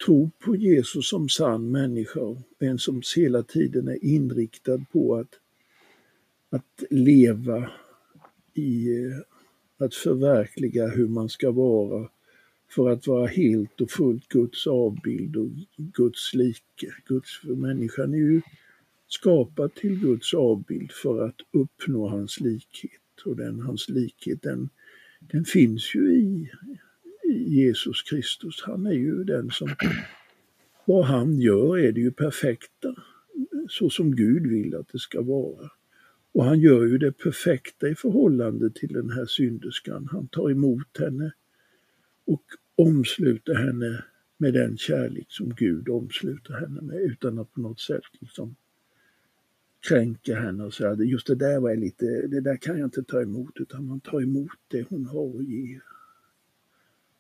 tro 0.05 0.31
på 0.39 0.57
Jesus 0.57 1.09
som 1.09 1.29
sann 1.29 1.71
människa, 1.71 2.43
en 2.59 2.79
som 2.79 3.03
hela 3.17 3.43
tiden 3.43 3.89
är 3.89 4.05
inriktad 4.05 4.85
på 4.93 5.17
att, 5.17 5.39
att 6.51 6.83
leva 6.91 7.71
i 8.55 8.89
eh, 8.89 9.19
att 9.85 9.95
förverkliga 9.95 10.89
hur 10.89 11.09
man 11.09 11.29
ska 11.29 11.51
vara 11.51 12.09
för 12.71 12.91
att 12.91 13.07
vara 13.07 13.27
helt 13.27 13.81
och 13.81 13.91
fullt 13.91 14.29
Guds 14.29 14.67
avbild 14.67 15.37
och 15.37 15.49
Guds 15.77 16.35
like. 16.35 16.93
Guds, 17.07 17.41
för 17.41 17.55
människan 17.55 18.15
är 18.15 18.19
ju 18.19 18.43
skapad 19.13 19.75
till 19.75 20.01
Guds 20.01 20.35
avbild 20.35 20.93
för 20.93 21.27
att 21.27 21.37
uppnå 21.53 22.09
hans 22.09 22.41
likhet. 22.41 23.01
Och 23.25 23.37
den, 23.37 23.61
hans 23.61 23.89
likhet 23.89 24.43
den, 24.43 24.69
den 25.21 25.45
finns 25.45 25.95
ju 25.95 26.15
i, 26.15 26.51
i 27.25 27.55
Jesus 27.55 28.03
Kristus. 28.03 28.63
Han 28.63 28.87
är 28.87 28.93
ju 28.93 29.25
den 29.25 29.51
som, 29.51 29.69
vad 30.85 31.05
han 31.05 31.39
gör 31.39 31.79
är 31.79 31.93
det 31.93 32.01
ju 32.01 32.13
perfekta, 32.13 32.95
så 33.69 33.91
som 33.91 34.17
Gud 34.17 34.47
vill 34.47 34.75
att 34.75 34.89
det 34.93 34.99
ska 34.99 35.23
vara. 35.23 35.71
Och 36.33 36.45
han 36.45 36.61
gör 36.61 36.87
ju 36.87 36.99
det 36.99 37.13
perfekta 37.13 37.89
i 37.89 37.95
förhållande 37.95 38.71
till 38.71 38.93
den 38.93 39.11
här 39.11 39.27
synderskan. 39.27 40.09
Han 40.13 40.29
tar 40.29 40.51
emot 40.51 40.99
henne 40.99 41.33
och 42.27 42.45
omsluter 42.77 43.55
henne 43.55 44.05
med 44.37 44.55
den 44.55 44.77
kärlek 44.77 45.27
som 45.29 45.55
Gud 45.55 45.89
omsluter 45.89 46.55
henne 46.55 46.81
med 46.81 46.97
utan 46.97 47.39
att 47.39 47.53
på 47.53 47.61
något 47.61 47.81
sätt 47.81 48.03
liksom 48.21 48.57
kränka 49.89 50.35
henne 50.35 50.65
och 50.65 50.75
säga 50.75 50.95
just 50.95 51.27
det 51.27 51.35
där 51.35 51.61
var 51.61 51.77
lite, 51.77 52.05
det 52.05 52.41
där 52.41 52.57
kan 52.57 52.79
jag 52.79 52.87
inte 52.87 53.03
ta 53.03 53.23
emot 53.23 53.61
utan 53.61 53.87
man 53.87 54.01
tar 54.01 54.23
emot 54.23 54.59
det 54.69 54.87
hon 54.89 55.07
har 55.07 55.39
att 55.39 55.49
ge. 55.49 55.81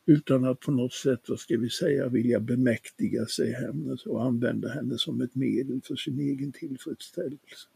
Utan 0.06 0.44
att 0.44 0.60
på 0.60 0.70
något 0.70 0.92
sätt, 0.92 1.20
vad 1.28 1.38
ska 1.38 1.58
vi 1.58 1.70
säga, 1.70 2.08
vilja 2.08 2.40
bemäktiga 2.40 3.26
sig 3.26 3.52
henne 3.52 3.96
och 4.06 4.24
använda 4.24 4.68
henne 4.68 4.98
som 4.98 5.20
ett 5.20 5.34
medel 5.34 5.80
för 5.84 5.96
sin 5.96 6.20
egen 6.20 6.52
tillfredsställelse. 6.52 7.68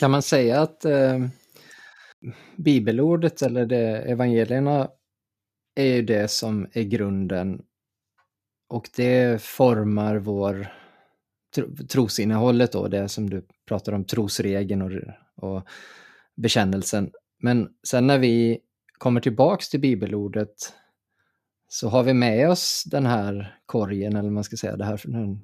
Kan 0.00 0.10
man 0.10 0.22
säga 0.22 0.60
att 0.60 0.84
eh, 0.84 1.26
bibelordet 2.56 3.42
eller 3.42 3.66
det, 3.66 3.98
evangelierna 3.98 4.90
är 5.74 5.96
ju 5.96 6.02
det 6.02 6.30
som 6.30 6.66
är 6.72 6.82
grunden 6.82 7.62
och 8.68 8.90
det 8.96 9.42
formar 9.42 10.16
vår 10.16 10.81
tro, 11.54 11.76
trosinnehållet 11.88 12.72
då, 12.72 12.88
det 12.88 13.08
som 13.08 13.30
du 13.30 13.46
pratar 13.68 13.92
om, 13.92 14.04
trosregeln 14.04 14.82
och, 14.82 14.92
och 15.36 15.62
bekännelsen. 16.36 17.10
Men 17.38 17.68
sen 17.86 18.06
när 18.06 18.18
vi 18.18 18.58
kommer 18.98 19.20
tillbaks 19.20 19.68
till 19.68 19.80
bibelordet 19.80 20.72
så 21.68 21.88
har 21.88 22.02
vi 22.02 22.14
med 22.14 22.50
oss 22.50 22.84
den 22.86 23.06
här 23.06 23.56
korgen, 23.66 24.16
eller 24.16 24.30
man 24.30 24.44
ska 24.44 24.56
säga, 24.56 24.76
det 24.76 24.84
här, 24.84 25.00
den, 25.04 25.40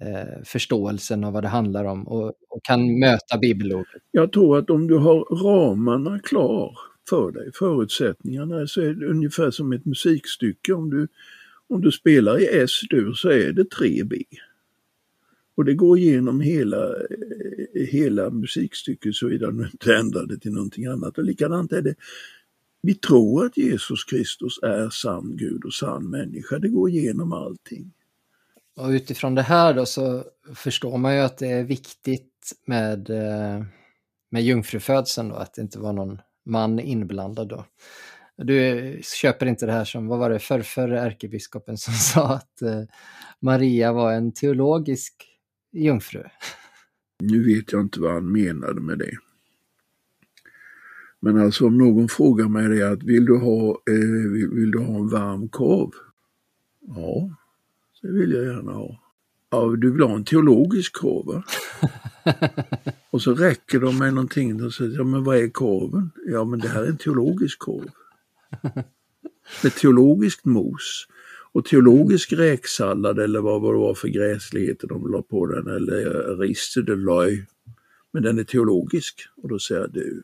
eh, 0.00 0.42
förståelsen 0.44 1.24
av 1.24 1.32
vad 1.32 1.44
det 1.44 1.48
handlar 1.48 1.84
om 1.84 2.08
och, 2.08 2.32
och, 2.48 2.64
kan 2.64 2.98
möta 2.98 3.38
bibelordet. 3.38 4.02
Jag 4.10 4.32
tror 4.32 4.58
att 4.58 4.70
om 4.70 4.86
du 4.86 4.98
har 4.98 5.44
ramarna 5.44 6.18
klar 6.18 6.78
för 7.08 7.30
dig, 7.30 7.50
förutsättningarna, 7.54 8.66
så 8.66 8.80
är 8.80 8.94
det 8.94 9.06
ungefär 9.06 9.50
som 9.50 9.72
ett 9.72 9.84
musikstycke. 9.84 10.72
Om 10.72 10.90
du, 10.90 11.08
om 11.68 11.80
du 11.80 11.92
spelar 11.92 12.42
i 12.42 12.62
S-dur 12.62 13.12
så 13.12 13.28
är 13.28 13.52
det 13.52 13.64
3B. 13.64 14.24
Och 15.56 15.64
det 15.64 15.74
går 15.74 15.98
igenom 15.98 16.40
hela, 16.40 16.86
eh, 16.86 17.86
hela 17.90 18.30
musikstycket 18.30 19.14
såvida 19.14 19.50
du 19.50 19.64
inte 19.64 19.94
ändrar 19.94 20.26
det 20.26 20.38
till 20.38 20.52
någonting 20.52 20.86
annat. 20.86 21.18
Och 21.18 21.24
likadant 21.24 21.72
är 21.72 21.82
det, 21.82 21.94
vi 22.82 22.94
tror 22.94 23.46
att 23.46 23.56
Jesus 23.56 24.04
Kristus 24.04 24.58
är 24.62 24.90
sann 24.90 25.36
Gud 25.36 25.64
och 25.64 25.74
sann 25.74 26.10
människa. 26.10 26.58
Det 26.58 26.68
går 26.68 26.90
igenom 26.90 27.32
allting. 27.32 27.92
Och 28.76 28.88
utifrån 28.88 29.34
det 29.34 29.42
här 29.42 29.74
då 29.74 29.86
så 29.86 30.24
förstår 30.54 30.98
man 30.98 31.14
ju 31.14 31.20
att 31.20 31.38
det 31.38 31.48
är 31.48 31.64
viktigt 31.64 32.52
med, 32.66 33.10
eh, 33.10 33.64
med 34.30 34.42
jungfrufödseln 34.44 35.28
då, 35.28 35.34
att 35.34 35.54
det 35.54 35.62
inte 35.62 35.78
var 35.78 35.92
någon 35.92 36.18
man 36.44 36.80
inblandad 36.80 37.48
då. 37.48 37.64
Du 38.36 39.00
köper 39.20 39.46
inte 39.46 39.66
det 39.66 39.72
här 39.72 39.84
som, 39.84 40.06
vad 40.06 40.18
var 40.18 40.30
det, 40.30 40.38
förrförre 40.38 41.00
ärkebiskopen 41.00 41.78
som 41.78 41.94
sa 42.14 42.34
att 42.34 42.62
eh, 42.62 42.82
Maria 43.40 43.92
var 43.92 44.12
en 44.12 44.32
teologisk 44.32 45.35
jungfru? 45.72 46.22
Nu 47.18 47.44
vet 47.44 47.72
jag 47.72 47.80
inte 47.80 48.00
vad 48.00 48.12
han 48.12 48.32
menade 48.32 48.80
med 48.80 48.98
det. 48.98 49.16
Men 51.20 51.38
alltså 51.38 51.66
om 51.66 51.78
någon 51.78 52.08
frågar 52.08 52.48
mig 52.48 52.68
det 52.68 52.90
att 52.92 53.02
vill 53.02 53.24
du 53.24 53.38
ha, 53.38 53.70
eh, 53.70 54.30
vill, 54.32 54.48
vill, 54.48 54.70
du 54.70 54.78
ha 54.78 54.94
en 54.94 55.08
varm 55.08 55.48
korv? 55.48 55.90
Ja, 56.80 57.36
det 58.02 58.12
vill 58.12 58.32
jag 58.32 58.44
gärna 58.44 58.72
ha. 58.72 59.02
Ja, 59.50 59.76
du 59.76 59.92
vill 59.92 60.02
ha 60.02 60.16
en 60.16 60.24
teologisk 60.24 60.92
korv 60.92 61.26
va? 61.26 61.44
och 63.10 63.22
så 63.22 63.34
räcker 63.34 63.80
de 63.80 63.98
med 63.98 64.14
någonting 64.14 64.64
och 64.64 64.74
säger, 64.74 64.96
ja 64.96 65.04
men 65.04 65.24
vad 65.24 65.36
är 65.36 65.48
korven? 65.48 66.10
Ja 66.26 66.44
men 66.44 66.58
det 66.58 66.68
här 66.68 66.82
är 66.82 66.88
en 66.88 66.96
teologisk 66.96 67.58
korv. 67.58 67.90
Med 69.62 69.74
teologiskt 69.74 70.44
mos 70.44 71.06
och 71.56 71.64
teologisk 71.64 72.32
räksallad 72.32 73.18
eller 73.18 73.40
vad 73.40 73.62
det 73.62 73.78
var 73.78 73.94
för 73.94 74.08
gräsligheter 74.08 74.88
de 74.88 75.10
la 75.12 75.22
på 75.22 75.46
den 75.46 75.66
eller 75.66 76.36
rist 76.36 76.76
eller 76.76 76.96
löj. 76.96 77.46
Men 78.12 78.22
den 78.22 78.38
är 78.38 78.44
teologisk 78.44 79.28
och 79.42 79.48
då 79.48 79.58
säger 79.58 79.88
du 79.88 80.22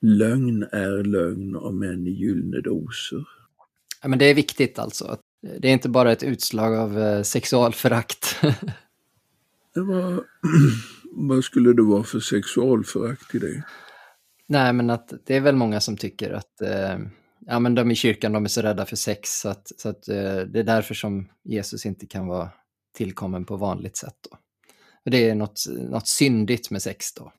Lögn 0.00 0.62
är 0.62 1.04
lögn 1.04 1.56
om 1.56 1.82
än 1.82 2.06
i 2.06 2.10
gyllene 2.10 2.60
doser. 2.60 3.28
Ja, 4.02 4.08
men 4.08 4.18
det 4.18 4.24
är 4.24 4.34
viktigt 4.34 4.78
alltså. 4.78 5.18
Det 5.58 5.68
är 5.68 5.72
inte 5.72 5.88
bara 5.88 6.12
ett 6.12 6.22
utslag 6.22 6.76
av 6.76 6.98
eh, 6.98 7.22
sexualförakt. 7.22 8.36
var, 9.74 10.24
vad 11.12 11.44
skulle 11.44 11.72
det 11.72 11.82
vara 11.82 12.02
för 12.02 12.20
sexualförakt 12.20 13.34
i 13.34 13.38
det? 13.38 13.62
Nej, 14.46 14.72
men 14.72 14.90
att 14.90 15.12
det 15.24 15.36
är 15.36 15.40
väl 15.40 15.56
många 15.56 15.80
som 15.80 15.96
tycker 15.96 16.32
att 16.32 16.60
eh, 16.60 16.98
ja, 17.46 17.60
men 17.60 17.74
de 17.74 17.90
i 17.90 17.94
kyrkan 17.94 18.32
de 18.32 18.44
är 18.44 18.48
så 18.48 18.62
rädda 18.62 18.86
för 18.86 18.96
sex 18.96 19.40
så 19.40 19.48
att, 19.48 19.72
så 19.76 19.88
att 19.88 20.08
eh, 20.08 20.38
det 20.38 20.58
är 20.58 20.64
därför 20.64 20.94
som 20.94 21.28
Jesus 21.44 21.86
inte 21.86 22.06
kan 22.06 22.26
vara 22.26 22.50
tillkommen 22.94 23.44
på 23.44 23.56
vanligt 23.56 23.96
sätt. 23.96 24.16
Då. 24.30 24.38
Det 25.10 25.30
är 25.30 25.34
något, 25.34 25.64
något 25.90 26.08
syndigt 26.08 26.70
med 26.70 26.82
sex 26.82 27.14
då. 27.14 27.32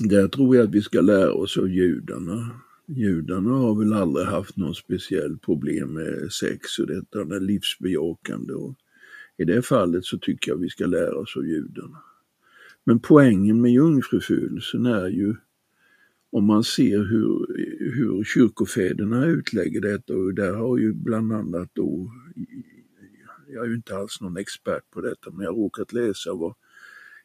Där 0.00 0.28
tror 0.28 0.56
jag 0.56 0.64
att 0.64 0.74
vi 0.74 0.82
ska 0.82 1.00
lära 1.00 1.32
oss 1.32 1.58
av 1.58 1.68
judarna. 1.68 2.50
Judarna 2.86 3.50
har 3.50 3.74
väl 3.74 3.92
aldrig 3.92 4.26
haft 4.26 4.56
något 4.56 4.76
speciellt 4.76 5.42
problem 5.42 5.92
med 5.92 6.32
sex 6.32 6.78
och 6.78 6.86
detta 6.86 7.20
är 7.20 7.40
livsbejakande. 7.40 8.54
Och 8.54 8.74
I 9.36 9.44
det 9.44 9.62
fallet 9.62 10.04
så 10.04 10.18
tycker 10.18 10.50
jag 10.50 10.58
vi 10.58 10.68
ska 10.68 10.86
lära 10.86 11.18
oss 11.18 11.36
av 11.36 11.46
judarna. 11.46 12.02
Men 12.84 12.98
poängen 12.98 13.60
med 13.60 13.72
jungfrufödelsen 13.72 14.86
är 14.86 15.08
ju 15.08 15.34
om 16.36 16.44
man 16.44 16.64
ser 16.64 16.98
hur, 16.98 17.46
hur 17.94 18.24
kyrkofäderna 18.24 19.26
utlägger 19.26 19.80
detta 19.80 20.16
och 20.16 20.34
där 20.34 20.52
har 20.52 20.78
ju 20.78 20.92
bland 20.92 21.32
annat 21.32 21.70
då, 21.72 22.12
jag 23.48 23.64
är 23.64 23.68
ju 23.68 23.74
inte 23.74 23.96
alls 23.96 24.20
någon 24.20 24.36
expert 24.36 24.90
på 24.90 25.00
detta, 25.00 25.30
men 25.30 25.40
jag 25.40 25.52
har 25.52 25.56
råkat 25.56 25.92
läsa 25.92 26.34
vad 26.34 26.54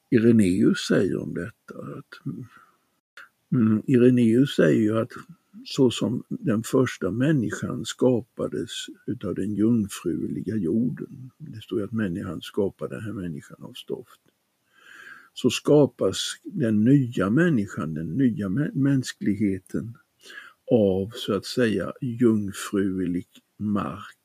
Ireneus 0.10 0.88
säger 0.88 1.21
om 1.21 1.34
detta. 1.34 1.80
Att, 1.97 2.36
mm, 3.52 3.82
Ireneus 3.88 4.56
säger 4.56 4.82
ju 4.82 4.97
att 4.97 5.12
så 5.65 5.91
som 5.91 6.24
den 6.30 6.63
första 6.63 7.12
människan 7.12 7.86
skapades 7.86 8.71
utav 9.08 9.36
den 9.36 9.56
jungfruliga 9.56 10.56
jorden, 10.56 11.32
det 11.38 11.62
står 11.62 11.80
ju 11.80 11.86
att 11.86 11.91
människan 11.91 12.41
skapade 12.41 12.95
den 12.95 13.04
här 13.04 13.13
människan 13.13 13.58
av 13.63 13.74
stoft, 13.74 14.21
så 15.34 15.50
skapas 15.50 16.17
den 16.44 16.84
nya 16.84 17.30
människan, 17.30 17.94
den 17.94 18.17
nya 18.17 18.50
mänskligheten 18.74 19.98
av 20.72 21.12
så 21.15 21.34
att 21.34 21.46
säga 21.46 21.94
jungfrulig 22.02 23.28
mark. 23.58 24.17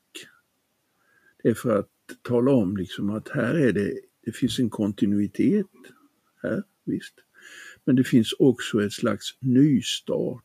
Det 1.42 1.48
är 1.48 1.54
för 1.54 1.78
att 1.78 1.90
tala 2.22 2.50
om 2.50 2.76
liksom 2.76 3.10
att 3.10 3.28
här 3.28 3.54
är 3.54 3.72
det, 3.72 4.00
det 4.24 4.32
finns 4.32 4.58
en 4.58 4.70
kontinuitet 4.70 5.66
här, 6.42 6.62
visst. 6.84 7.14
Men 7.84 7.96
det 7.96 8.04
finns 8.04 8.32
också 8.38 8.82
ett 8.82 8.92
slags 8.92 9.36
nystart. 9.40 10.42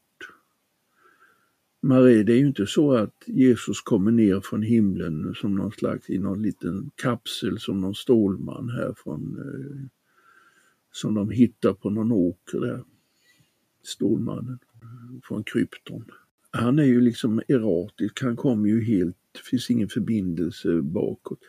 Marie, 1.81 2.23
det 2.23 2.33
är 2.33 2.37
ju 2.37 2.47
inte 2.47 2.67
så 2.67 2.93
att 2.93 3.23
Jesus 3.25 3.81
kommer 3.81 4.11
ner 4.11 4.39
från 4.39 4.61
himlen 4.61 5.33
som 5.35 5.55
någon 5.55 5.71
slags 5.71 6.09
i 6.09 6.17
någon 6.17 6.41
liten 6.41 6.91
kapsel 6.95 7.59
som 7.59 7.81
någon 7.81 7.95
stålman 7.95 8.69
här 8.69 8.93
från 9.03 9.37
eh, 9.37 10.00
som 10.91 11.13
de 11.13 11.29
hittar 11.29 11.73
på 11.73 11.89
någon 11.89 12.11
åker 12.11 12.59
där. 12.59 12.83
Stålmannen 13.83 14.59
från 15.23 15.43
krypton. 15.43 16.05
Han 16.51 16.79
är 16.79 16.83
ju 16.83 17.01
liksom 17.01 17.41
erratisk, 17.47 18.21
han 18.21 18.35
kommer 18.35 18.69
ju 18.69 18.83
helt, 18.83 19.15
det 19.31 19.39
finns 19.39 19.69
ingen 19.69 19.89
förbindelse 19.89 20.81
bakåt. 20.81 21.39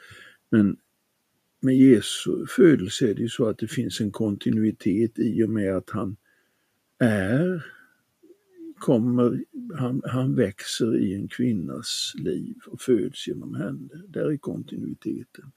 Men 0.51 0.77
med 1.61 1.77
Jesu 1.77 2.47
födelse 2.47 3.11
är 3.11 3.15
det 3.15 3.23
ju 3.23 3.29
så 3.29 3.49
att 3.49 3.59
det 3.59 3.69
finns 3.69 4.01
en 4.01 4.11
kontinuitet 4.11 5.19
i 5.19 5.43
och 5.45 5.51
med 5.51 5.77
att 5.77 5.91
han 5.91 6.17
är, 6.99 7.67
kommer, 8.79 9.45
han, 9.75 10.03
han 10.05 10.35
växer 10.35 10.99
i 10.99 11.15
en 11.15 11.29
kvinnas 11.29 12.13
liv 12.15 12.57
och 12.67 12.81
föds 12.81 13.29
genom 13.29 13.55
henne. 13.55 14.03
Där 14.09 14.31
är 14.33 14.37
kontinuiteten. 14.37 15.53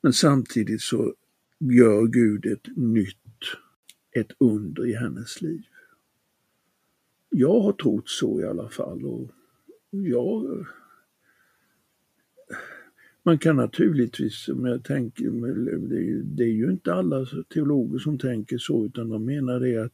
Men 0.00 0.12
samtidigt 0.12 0.80
så 0.80 1.14
gör 1.58 2.06
Gud 2.06 2.46
ett 2.46 2.76
nytt, 2.76 3.16
ett 4.10 4.32
under 4.38 4.86
i 4.86 4.94
hennes 4.94 5.42
liv. 5.42 5.62
Jag 7.30 7.60
har 7.60 7.72
trott 7.72 8.08
så 8.08 8.40
i 8.40 8.44
alla 8.44 8.68
fall 8.68 9.04
och 9.04 9.30
jag 9.90 10.66
man 13.26 13.38
kan 13.38 13.56
naturligtvis, 13.56 14.48
om 14.48 14.66
jag 14.66 14.84
tänker, 14.84 15.24
det 16.36 16.44
är 16.44 16.52
ju 16.52 16.70
inte 16.70 16.94
alla 16.94 17.26
teologer 17.54 17.98
som 17.98 18.18
tänker 18.18 18.58
så 18.58 18.86
utan 18.86 19.08
de 19.08 19.24
menar 19.24 19.60
det 19.60 19.76
att 19.76 19.92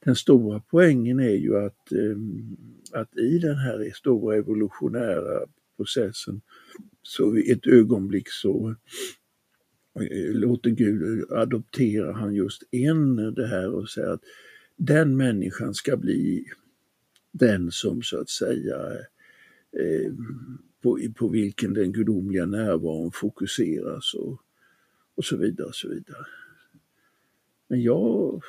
den 0.00 0.16
stora 0.16 0.62
poängen 0.70 1.20
är 1.20 1.34
ju 1.34 1.56
att, 1.56 1.92
ehm, 1.92 2.56
att 2.92 3.16
i 3.16 3.38
den 3.38 3.56
här 3.56 3.90
stora 3.94 4.36
evolutionära 4.36 5.46
processen 5.76 6.40
så 7.02 7.36
i 7.36 7.50
ett 7.50 7.66
ögonblick 7.66 8.28
så 8.28 8.74
låter 10.32 10.70
Gud 10.70 11.32
adoptera 11.32 12.12
han 12.12 12.34
just 12.34 12.62
en 12.70 13.16
det 13.34 13.46
här 13.46 13.70
och 13.70 13.88
säger 13.88 14.08
att 14.08 14.22
den 14.76 15.16
människan 15.16 15.74
ska 15.74 15.96
bli 15.96 16.44
den 17.32 17.70
som 17.70 18.02
så 18.02 18.20
att 18.20 18.28
säga 18.28 18.76
eh, 19.72 20.12
på, 20.82 20.98
på 21.14 21.28
vilken 21.28 21.74
den 21.74 21.92
gudomliga 21.92 22.46
närvaron 22.46 23.12
fokuseras 23.12 24.14
och, 24.14 24.42
och 25.14 25.24
så 25.24 25.36
vidare. 25.36 25.66
Och 25.66 25.74
så 25.74 25.88
vidare. 25.88 26.26
Men 27.68 27.82
jag, 27.82 28.42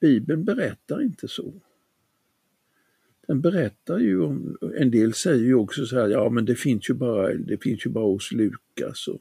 Bibeln 0.00 0.44
berättar 0.44 1.02
inte 1.02 1.28
så. 1.28 1.54
Den 3.26 3.40
berättar 3.40 3.98
ju 3.98 4.20
om, 4.20 4.58
en 4.76 4.90
del 4.90 5.14
säger 5.14 5.44
ju 5.44 5.54
också 5.54 5.86
så 5.86 5.96
här, 5.96 6.08
ja 6.08 6.30
men 6.30 6.44
det 6.44 6.54
finns 6.54 6.90
ju 6.90 6.94
bara, 6.94 7.34
det 7.34 7.62
finns 7.62 7.86
ju 7.86 7.90
bara 7.90 8.04
hos 8.04 8.32
Lukas 8.32 9.08
och, 9.08 9.20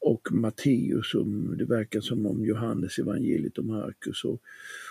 och 0.00 0.28
Matteus, 0.32 1.10
som 1.10 1.56
det 1.58 1.64
verkar 1.64 2.00
som 2.00 2.26
om 2.26 2.44
Johannes 2.44 2.98
evangeliet 2.98 3.58
och 3.58 3.64
Markus 3.64 4.24
och, 4.24 4.42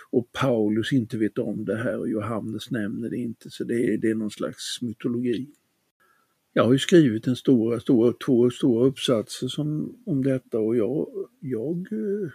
och 0.09 0.31
Paulus 0.31 0.93
inte 0.93 1.17
vet 1.17 1.37
om 1.37 1.65
det 1.65 1.75
här 1.75 1.97
och 1.97 2.09
Johannes 2.09 2.71
nämner 2.71 3.09
det 3.09 3.17
inte, 3.17 3.49
så 3.49 3.63
det 3.63 3.93
är, 3.93 3.97
det 3.97 4.09
är 4.09 4.15
någon 4.15 4.31
slags 4.31 4.81
mytologi. 4.81 5.47
Jag 6.53 6.63
har 6.63 6.71
ju 6.71 6.79
skrivit 6.79 7.27
en 7.27 7.35
stora, 7.35 7.79
stora, 7.79 8.13
två 8.25 8.49
stora 8.49 8.87
uppsatser 8.87 9.47
som, 9.47 9.97
om 10.05 10.23
detta 10.23 10.59
och 10.59 10.77
jag, 10.77 11.07
jag, 11.39 11.87
eh, 11.91 12.29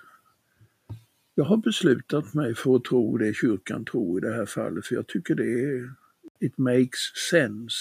jag 1.34 1.44
har 1.44 1.56
beslutat 1.56 2.34
mig 2.34 2.54
för 2.54 2.76
att 2.76 2.84
tro 2.84 3.16
det 3.16 3.34
kyrkan 3.34 3.84
tror 3.84 4.18
i 4.18 4.20
det 4.20 4.34
här 4.34 4.46
fallet, 4.46 4.86
för 4.86 4.94
jag 4.94 5.06
tycker 5.06 5.34
det 5.34 5.64
är, 5.64 5.90
it 6.40 6.58
makes 6.58 7.12
sense. 7.30 7.76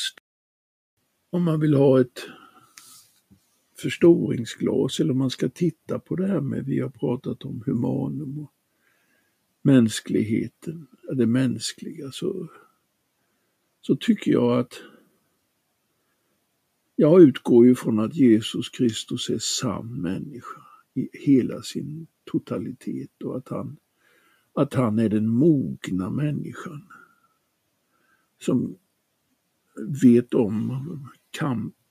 Om 1.29 1.43
man 1.43 1.59
vill 1.59 1.73
ha 1.73 2.01
ett 2.01 2.21
förstoringsglas 3.81 4.99
eller 4.99 5.11
om 5.11 5.17
man 5.17 5.29
ska 5.29 5.49
titta 5.49 5.99
på 5.99 6.15
det 6.15 6.27
här 6.27 6.41
med, 6.41 6.65
vi 6.65 6.79
har 6.79 6.89
pratat 6.89 7.45
om 7.45 7.63
humanum 7.65 8.39
och 8.39 8.51
mänskligheten, 9.61 10.87
det 11.13 11.25
mänskliga, 11.25 12.11
så, 12.11 12.47
så 13.81 13.95
tycker 13.95 14.31
jag 14.31 14.59
att 14.59 14.81
jag 16.95 17.21
utgår 17.21 17.65
ju 17.65 17.75
från 17.75 17.99
att 17.99 18.15
Jesus 18.15 18.69
Kristus 18.69 19.29
är 19.29 19.39
sann 19.39 20.01
människa 20.01 20.61
i 20.93 21.09
hela 21.13 21.61
sin 21.61 22.07
totalitet 22.31 23.23
och 23.23 23.37
att 23.37 23.49
han, 23.49 23.77
att 24.53 24.73
han 24.73 24.99
är 24.99 25.09
den 25.09 25.27
mogna 25.27 26.09
människan 26.09 26.87
som 28.39 28.77
vet 30.03 30.33
om 30.33 31.09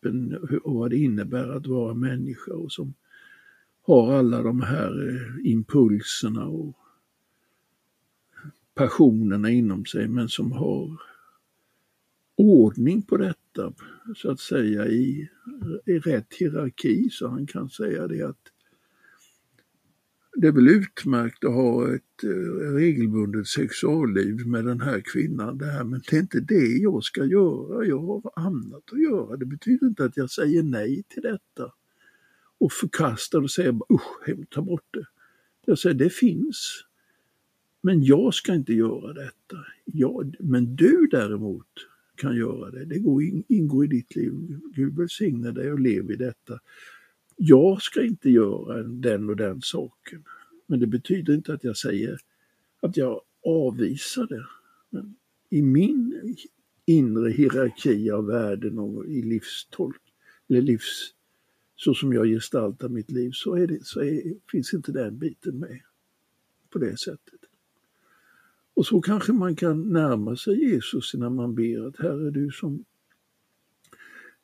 begreppen 0.01 0.61
och 0.63 0.75
vad 0.75 0.91
det 0.91 0.97
innebär 0.97 1.49
att 1.49 1.67
vara 1.67 1.95
människa 1.95 2.53
och 2.53 2.73
som 2.73 2.95
har 3.83 4.13
alla 4.13 4.43
de 4.43 4.61
här 4.61 5.09
eh, 5.09 5.51
impulserna 5.53 6.47
och 6.47 6.77
passionerna 8.75 9.51
inom 9.51 9.85
sig 9.85 10.09
men 10.09 10.29
som 10.29 10.53
har 10.53 11.01
ordning 12.37 13.03
på 13.03 13.17
detta 13.17 13.73
så 14.17 14.31
att 14.31 14.41
säga 14.41 14.87
i, 14.87 15.29
i 15.87 15.99
rätt 15.99 16.35
hierarki 16.35 17.09
så 17.11 17.29
han 17.29 17.47
kan 17.47 17.69
säga 17.69 18.07
det 18.07 18.23
att 18.23 18.50
det 20.37 20.49
är 20.49 20.53
väl 20.53 20.69
utmärkt 20.69 21.45
att 21.45 21.55
ha 21.55 21.95
ett 21.95 22.25
eh, 22.25 22.73
regelbundet 22.75 23.47
sexualliv 23.47 24.47
med 24.47 24.65
den 24.65 24.81
här 24.81 25.01
kvinnan 25.01 25.59
där, 25.59 25.85
men 25.85 26.01
det 26.11 26.17
är 26.17 26.21
inte 26.21 26.41
det 26.41 26.67
jag 26.67 27.05
ska 27.05 27.25
göra. 27.25 27.87
Jag 27.87 28.01
har 28.01 28.33
annat 28.37 28.93
att 28.93 29.03
göra. 29.03 29.37
Det 29.37 29.47
betyder 29.47 29.87
inte 29.87 30.05
att 30.05 30.17
jag 30.17 30.31
säger 30.31 30.63
nej 30.63 31.03
till 31.09 31.23
detta 31.23 31.73
och 32.59 32.73
förkastar 32.73 33.43
och 33.43 33.51
säger 33.51 33.73
usch, 33.93 34.49
ta 34.51 34.63
bort 34.63 34.87
det. 34.91 35.07
Jag 35.67 35.79
säger 35.79 35.95
det 35.95 36.11
finns. 36.11 36.85
Men 37.83 38.05
jag 38.05 38.35
ska 38.35 38.55
inte 38.55 38.75
göra 38.75 39.13
detta. 39.13 39.57
Jag, 39.85 40.37
men 40.41 40.77
du 40.77 41.09
däremot 41.11 41.67
kan 42.17 42.37
göra 42.37 42.71
det. 42.71 42.85
Det 42.85 42.99
går 42.99 43.23
in, 43.23 43.45
ingår 43.49 43.85
i 43.85 43.89
ditt 43.89 44.17
liv. 44.17 44.33
Gud 44.75 44.97
välsigne 44.97 45.51
dig 45.51 45.73
och 45.73 45.81
lev 45.81 46.11
i 46.11 46.17
detta. 46.17 46.61
Jag 47.43 47.83
ska 47.83 48.03
inte 48.03 48.31
göra 48.31 48.83
den 48.83 49.31
och 49.31 49.37
den 49.37 49.61
saken. 49.63 50.25
Men 50.67 50.81
det 50.81 50.87
betyder 50.87 51.35
inte 51.35 51.55
att 51.55 51.65
jag 51.65 51.77
säger 51.77 52.19
att 52.81 52.97
jag 52.97 53.21
avvisar 53.47 54.27
det. 54.27 54.47
Men 54.91 55.17
I 55.51 55.63
min 55.63 56.37
inre 56.87 57.31
hierarki 57.31 58.11
av 58.11 58.27
världen 58.27 58.79
och 58.79 59.07
i 59.07 59.23
livstolk, 59.23 60.03
eller 60.49 60.63
livs, 60.63 61.15
så 61.77 61.95
som 61.95 62.13
jag 62.13 62.27
gestaltar 62.27 62.89
mitt 62.89 63.11
liv, 63.11 63.31
så, 63.35 63.55
är 63.55 63.67
det, 63.67 63.87
så 63.87 64.01
är, 64.01 64.35
finns 64.53 64.75
inte 64.75 64.93
den 64.93 65.19
biten 65.19 65.59
med 65.59 65.81
på 66.71 66.79
det 66.79 66.97
sättet. 66.99 67.41
Och 68.75 68.87
så 68.87 69.01
kanske 69.01 69.33
man 69.33 69.57
kan 69.57 69.93
närma 69.93 70.37
sig 70.37 70.71
Jesus 70.71 71.15
när 71.15 71.31
man 71.31 71.55
ber 71.55 71.87
att 71.87 71.97
Herre 71.97 72.31
du 72.31 72.51
som 72.51 72.85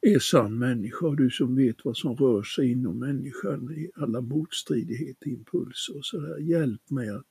är 0.00 0.18
sann 0.18 0.58
människa 0.58 1.06
och 1.06 1.16
du 1.16 1.30
som 1.30 1.56
vet 1.56 1.84
vad 1.84 1.96
som 1.96 2.16
rör 2.16 2.42
sig 2.42 2.72
inom 2.72 2.98
människan 2.98 3.72
i 3.72 3.90
alla 3.94 4.20
motstridigheter, 4.20 5.28
impulser 5.28 5.96
och 5.96 6.04
sådär. 6.04 6.38
Hjälp 6.38 6.90
mig 6.90 7.08
att 7.08 7.26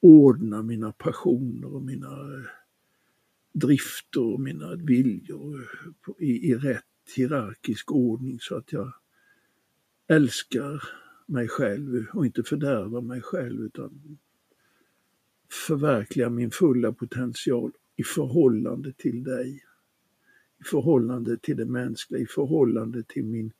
ordna 0.00 0.62
mina 0.62 0.92
passioner 0.92 1.74
och 1.74 1.82
mina 1.82 2.06
eh, 2.06 2.44
drifter 3.52 4.22
och 4.22 4.40
mina 4.40 4.74
viljor 4.74 5.60
eh, 5.60 6.28
i, 6.28 6.50
i 6.50 6.54
rätt 6.54 6.84
hierarkisk 7.16 7.92
ordning 7.92 8.38
så 8.40 8.56
att 8.56 8.72
jag 8.72 8.92
älskar 10.08 10.82
mig 11.26 11.48
själv 11.48 12.06
och 12.12 12.26
inte 12.26 12.42
fördärvar 12.42 13.00
mig 13.00 13.20
själv 13.22 13.60
utan 13.60 14.18
förverkligar 15.66 16.30
min 16.30 16.50
fulla 16.50 16.92
potential 16.92 17.72
i 17.96 18.02
förhållande 18.02 18.92
till 18.92 19.22
dig. 19.22 19.64
I 20.62 20.64
förhållande 20.64 21.36
till 21.36 21.56
det 21.56 21.64
mänskliga, 21.64 22.22
i 22.22 22.26
förhållande 22.26 23.02
till 23.02 23.24
min 23.24 23.52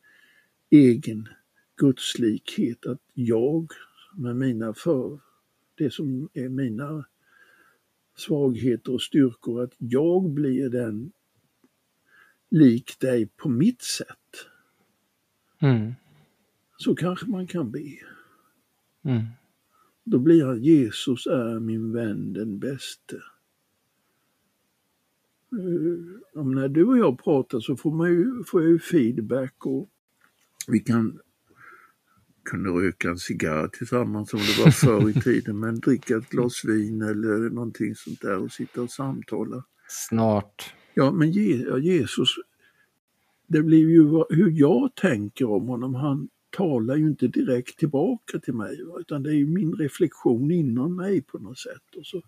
egen 0.71 1.29
gudslikhet. 1.77 2.87
Att 2.87 3.01
jag 3.15 3.73
med 4.15 4.37
mina 4.37 4.75
för, 4.75 5.21
det 5.75 5.91
som 5.91 6.29
är 6.33 6.49
mina 6.49 7.05
svagheter 8.17 8.93
och 8.93 9.03
styrkor, 9.03 9.63
att 9.63 9.75
jag 9.79 10.31
blir 10.31 10.69
den 10.69 11.13
lik 12.51 13.01
dig 13.01 13.27
på 13.27 13.49
mitt 13.49 13.83
sätt. 13.83 14.47
Mm. 15.61 15.93
Så 16.77 16.95
kanske 16.95 17.27
man 17.27 17.47
kan 17.47 17.71
be. 17.71 17.99
Mm. 19.05 19.25
Då 20.05 20.19
blir 20.19 20.45
han 20.45 20.63
Jesus 20.63 21.27
är 21.27 21.61
min 21.61 21.93
vän 21.93 22.33
den 22.33 22.59
bäste. 22.59 23.23
Uh, 25.53 26.45
när 26.45 26.69
du 26.69 26.85
och 26.85 26.99
jag 26.99 27.25
pratar 27.25 27.61
så 27.61 27.77
får, 27.77 27.93
man 27.93 28.11
ju, 28.11 28.45
får 28.45 28.63
jag 28.63 28.71
ju 28.71 28.79
feedback 28.79 29.67
och 29.67 29.89
vi 30.67 30.79
kan 30.79 31.19
kunde 32.45 32.71
röka 32.71 33.11
en 33.11 33.19
cigarr 33.19 33.69
tillsammans 33.69 34.31
som 34.31 34.39
det 34.39 34.65
var 34.65 34.71
förr 34.71 35.11
i 35.11 35.13
tiden, 35.13 35.61
men 35.61 35.81
dricka 35.81 36.17
ett 36.17 36.31
glas 36.31 36.65
vin 36.65 37.03
eller 37.03 37.51
någonting 37.51 37.95
sånt 37.95 38.21
där 38.21 38.39
och 38.39 38.53
sitta 38.53 38.83
och 38.83 38.91
samtala. 38.91 39.65
Snart. 39.89 40.75
Ja, 40.95 41.13
men 41.13 41.31
Jesus, 41.31 42.29
det 43.47 43.63
blir 43.63 43.89
ju 43.89 44.25
hur 44.31 44.51
jag 44.51 44.95
tänker 44.95 45.51
om 45.51 45.69
honom. 45.69 45.95
Han 45.95 46.29
talar 46.51 46.97
ju 46.97 47.07
inte 47.07 47.29
direkt 47.29 47.79
tillbaka 47.79 48.39
till 48.39 48.55
mig, 48.55 48.81
utan 48.99 49.23
det 49.23 49.31
är 49.31 49.35
ju 49.35 49.47
min 49.47 49.75
reflektion 49.75 50.51
inom 50.51 50.97
mig 50.97 51.23
på 51.23 51.39
något 51.39 51.59
sätt. 51.59 51.97
Och 51.97 52.07
så 52.07 52.23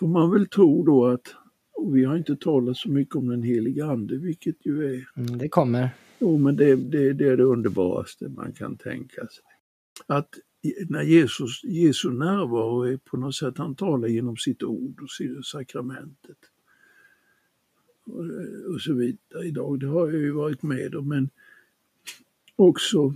får 0.00 0.08
man 0.08 0.30
väl 0.30 0.46
tro 0.46 0.84
då 0.84 1.06
att, 1.06 1.34
och 1.78 1.96
vi 1.96 2.04
har 2.04 2.16
inte 2.16 2.36
talat 2.36 2.76
så 2.76 2.90
mycket 2.90 3.14
om 3.14 3.28
den 3.28 3.42
heliga 3.42 3.86
ande, 3.86 4.16
vilket 4.16 4.66
ju 4.66 4.84
är... 4.84 5.08
Mm, 5.16 5.38
det 5.38 5.48
kommer. 5.48 5.90
Jo, 6.18 6.38
men 6.38 6.56
det, 6.56 6.76
det, 6.76 7.12
det 7.12 7.28
är 7.28 7.36
det 7.36 7.44
underbaraste 7.44 8.28
man 8.28 8.52
kan 8.52 8.76
tänka 8.76 9.26
sig. 9.26 9.44
Att 10.06 10.28
när 10.88 11.02
Jesus, 11.02 11.64
Jesu 11.64 12.10
närvaro 12.10 12.82
är 12.82 12.96
på 12.96 13.16
något 13.16 13.34
sätt, 13.34 13.58
han 13.58 13.74
talar 13.74 14.08
genom 14.08 14.36
sitt 14.36 14.62
ord 14.62 15.00
och 15.02 15.44
sakramentet. 15.44 16.38
Och, 18.06 18.24
och 18.74 18.80
så 18.80 18.94
vidare 18.94 19.46
idag, 19.46 19.80
det 19.80 19.86
har 19.86 20.10
jag 20.10 20.20
ju 20.20 20.30
varit 20.30 20.62
med 20.62 20.94
om, 20.94 21.08
men 21.08 21.30
också 22.56 23.14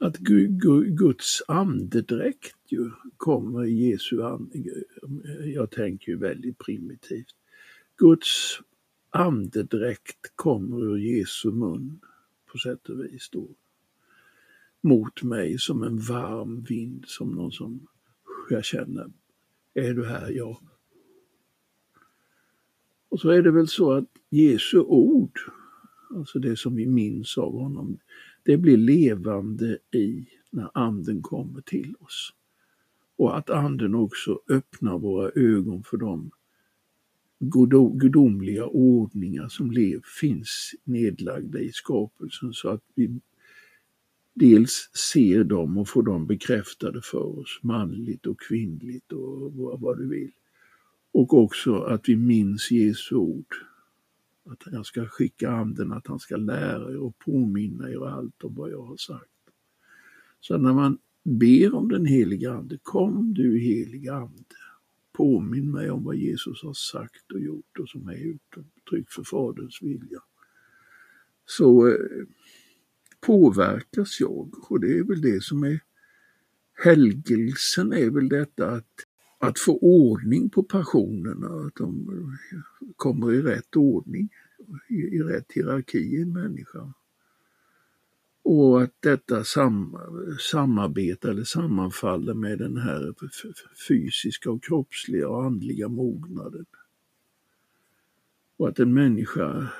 att 0.00 0.18
Guds 0.18 1.42
andedräkt 1.48 2.56
ju 2.68 2.90
kommer 3.16 3.64
i 3.64 3.90
Jesu 3.90 4.22
ande. 4.22 4.58
Jag 5.44 5.70
tänker 5.70 6.12
ju 6.12 6.18
väldigt 6.18 6.58
primitivt. 6.58 7.34
Guds 7.96 8.60
andedräkt 9.10 10.32
kommer 10.36 10.84
ur 10.84 10.96
Jesu 10.96 11.50
mun 11.50 12.00
på 12.52 12.58
sätt 12.58 12.88
och 12.88 13.04
vis 13.04 13.28
då. 13.32 13.48
Mot 14.80 15.22
mig 15.22 15.58
som 15.58 15.82
en 15.82 15.98
varm 15.98 16.62
vind, 16.62 17.04
som 17.06 17.30
någon 17.30 17.52
som 17.52 17.86
jag 18.50 18.64
känner, 18.64 19.10
är 19.74 19.94
du 19.94 20.06
här? 20.06 20.30
Ja. 20.30 20.60
Och 23.08 23.20
så 23.20 23.28
är 23.28 23.42
det 23.42 23.50
väl 23.50 23.68
så 23.68 23.92
att 23.92 24.08
Jesu 24.30 24.78
ord, 24.78 25.38
alltså 26.10 26.38
det 26.38 26.56
som 26.56 26.74
vi 26.74 26.86
minns 26.86 27.38
av 27.38 27.52
honom, 27.52 27.98
det 28.42 28.56
blir 28.56 28.76
levande 28.76 29.78
i 29.94 30.26
när 30.50 30.70
anden 30.74 31.22
kommer 31.22 31.60
till 31.60 31.94
oss. 32.00 32.34
Och 33.16 33.38
att 33.38 33.50
anden 33.50 33.94
också 33.94 34.40
öppnar 34.48 34.98
våra 34.98 35.30
ögon 35.34 35.82
för 35.82 35.96
de 35.96 36.30
gudomliga 37.98 38.66
ordningar 38.66 39.48
som 39.48 39.70
lev, 39.70 40.00
finns 40.20 40.74
nedlagda 40.84 41.58
i 41.58 41.72
skapelsen 41.72 42.52
så 42.52 42.68
att 42.68 42.82
vi 42.94 43.20
dels 44.34 44.90
ser 45.12 45.44
dem 45.44 45.78
och 45.78 45.88
får 45.88 46.02
dem 46.02 46.26
bekräftade 46.26 47.00
för 47.02 47.38
oss, 47.38 47.60
manligt 47.62 48.26
och 48.26 48.40
kvinnligt 48.40 49.12
och 49.12 49.52
vad, 49.80 49.98
du 49.98 50.08
vill. 50.08 50.30
Och 51.12 51.34
också 51.34 51.80
att 51.80 52.08
vi 52.08 52.16
minns 52.16 52.70
Jesu 52.70 53.14
ord. 53.14 53.54
Att 54.44 54.62
jag 54.72 54.86
ska 54.86 55.06
skicka 55.06 55.50
anden, 55.50 55.92
att 55.92 56.06
han 56.06 56.18
ska 56.18 56.36
lära 56.36 56.92
er 56.92 56.96
och 56.96 57.18
påminna 57.18 57.90
er 57.90 58.06
allt 58.08 58.44
om 58.44 58.54
vad 58.54 58.70
jag 58.70 58.82
har 58.82 58.96
sagt. 58.96 59.30
Så 60.40 60.58
när 60.58 60.72
man 60.72 60.98
ber 61.22 61.74
om 61.74 61.88
den 61.88 62.06
heliga 62.06 62.52
Ande, 62.52 62.78
kom 62.82 63.34
du 63.34 63.58
heliga 63.58 64.14
Ande 64.14 64.44
Påminn 65.12 65.70
mig 65.70 65.90
om 65.90 66.04
vad 66.04 66.16
Jesus 66.16 66.62
har 66.62 66.74
sagt 66.74 67.32
och 67.32 67.40
gjort 67.40 67.78
och 67.78 67.88
som 67.88 68.08
är 68.08 68.14
uttryck 68.14 69.10
för 69.10 69.24
Faderns 69.24 69.82
vilja. 69.82 70.20
Så 71.46 71.88
eh, 71.88 71.94
påverkas 73.20 74.20
jag 74.20 74.70
och 74.70 74.80
det 74.80 74.98
är 74.98 75.04
väl 75.04 75.20
det 75.20 75.42
som 75.42 75.64
är 75.64 75.80
helgelsen 76.84 77.92
är 77.92 78.10
väl 78.10 78.28
detta 78.28 78.70
att, 78.70 79.06
att 79.42 79.58
få 79.58 79.78
ordning 79.78 80.50
på 80.50 80.62
passionerna, 80.62 81.66
att 81.66 81.74
de 81.74 82.06
kommer 82.96 83.32
i 83.32 83.42
rätt 83.42 83.76
ordning, 83.76 84.28
i, 84.88 84.94
i 84.94 85.22
rätt 85.22 85.52
hierarki 85.52 85.98
i 85.98 86.22
en 86.22 86.32
människa. 86.32 86.92
Och 88.42 88.82
att 88.82 88.94
detta 89.00 89.44
sam, 89.44 89.98
samarbetar 90.52 91.28
eller 91.28 91.44
sammanfaller 91.44 92.34
med 92.34 92.58
den 92.58 92.76
här 92.76 93.14
fysiska 93.88 94.50
och 94.50 94.64
kroppsliga 94.64 95.28
och 95.28 95.44
andliga 95.44 95.88
mognaden. 95.88 96.66
Och 98.56 98.68
att 98.68 98.78
en 98.78 98.94
människa, 98.94 99.72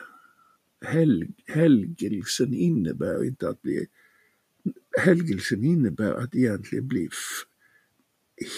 hel, 0.92 1.26
helgelsen 1.46 2.54
innebär 2.54 3.24
inte 3.24 3.48
att 3.48 3.62
bli, 3.62 3.86
helgelsen 5.04 5.64
innebär 5.64 6.12
att 6.12 6.34
egentligen 6.34 6.88
bli 6.88 7.08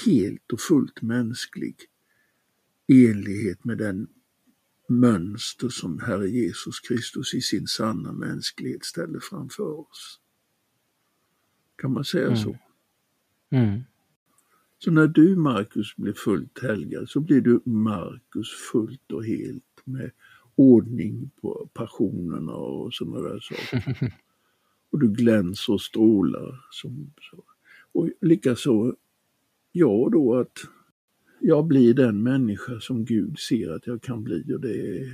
helt 0.05 0.53
och 0.53 0.61
fullt 0.61 1.03
mänsklig 1.03 1.77
i 2.87 3.07
enlighet 3.07 3.65
med 3.65 3.79
den 3.79 4.09
mönster 4.89 5.69
som 5.69 6.01
Herre 6.01 6.29
Jesus 6.29 6.81
Kristus 6.81 7.35
i 7.35 7.41
sin 7.41 7.67
sanna 7.67 8.13
mänsklighet 8.13 8.85
ställer 8.85 9.21
framför 9.21 9.81
oss. 9.81 10.21
Kan 11.77 11.93
man 11.93 12.05
säga 12.05 12.27
mm. 12.27 12.37
så? 12.37 12.59
Mm. 13.51 13.81
Så 14.79 14.91
när 14.91 15.07
du 15.07 15.37
Markus 15.37 15.97
blir 15.97 16.13
fullt 16.13 16.63
helgad 16.63 17.09
så 17.09 17.21
blir 17.21 17.41
du 17.41 17.61
Markus 17.65 18.49
fullt 18.73 19.13
och 19.13 19.25
helt 19.25 19.81
med 19.85 20.11
ordning 20.55 21.31
på 21.41 21.71
passionerna 21.75 22.53
och 22.53 22.95
sådana 22.95 23.29
där 23.29 23.41
saker. 23.41 24.15
och 24.91 24.99
du 24.99 25.13
glänser 25.13 25.73
och 25.73 25.81
strålar. 25.81 26.65
Som, 26.71 27.13
så. 27.31 27.45
Och 27.93 28.11
likaså 28.21 28.97
jag 29.73 30.13
då 30.13 30.35
att 30.35 30.59
jag 31.41 31.67
blir 31.67 31.95
den 31.95 32.23
människa 32.23 32.81
som 32.81 33.05
Gud 33.05 33.39
ser 33.39 33.71
att 33.71 33.87
jag 33.87 34.03
kan 34.03 34.25
bli 34.25 34.55
och 34.55 34.61
det 34.61 35.09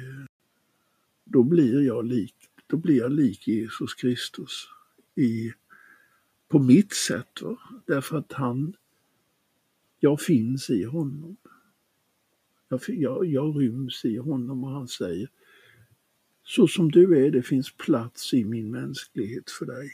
då 1.31 1.43
blir 1.43 1.81
jag 1.81 2.07
lik, 2.07 2.35
då 2.67 2.77
blir 2.77 2.97
jag 2.97 3.13
lik 3.13 3.49
Jesus 3.49 3.95
Kristus 3.95 4.69
i, 5.15 5.53
på 6.49 6.59
mitt 6.59 6.93
sätt. 6.93 7.43
Va? 7.43 7.59
Därför 7.87 8.19
att 8.19 8.33
han, 8.33 8.77
jag 10.01 10.21
finns 10.21 10.71
i 10.71 10.85
honom. 10.85 11.37
Jag, 12.69 12.81
jag, 12.87 13.27
jag 13.27 13.61
ryms 13.61 14.05
i 14.05 14.17
honom 14.17 14.65
och 14.65 14.71
han 14.71 14.89
säger 14.89 15.29
så 16.45 16.67
som 16.67 16.91
du 16.91 17.27
är, 17.27 17.31
det 17.31 17.43
finns 17.43 17.73
plats 17.73 18.35
i 18.35 18.45
min 18.45 18.71
mänsklighet 18.71 19.51
för 19.51 19.67
dig. 19.67 19.91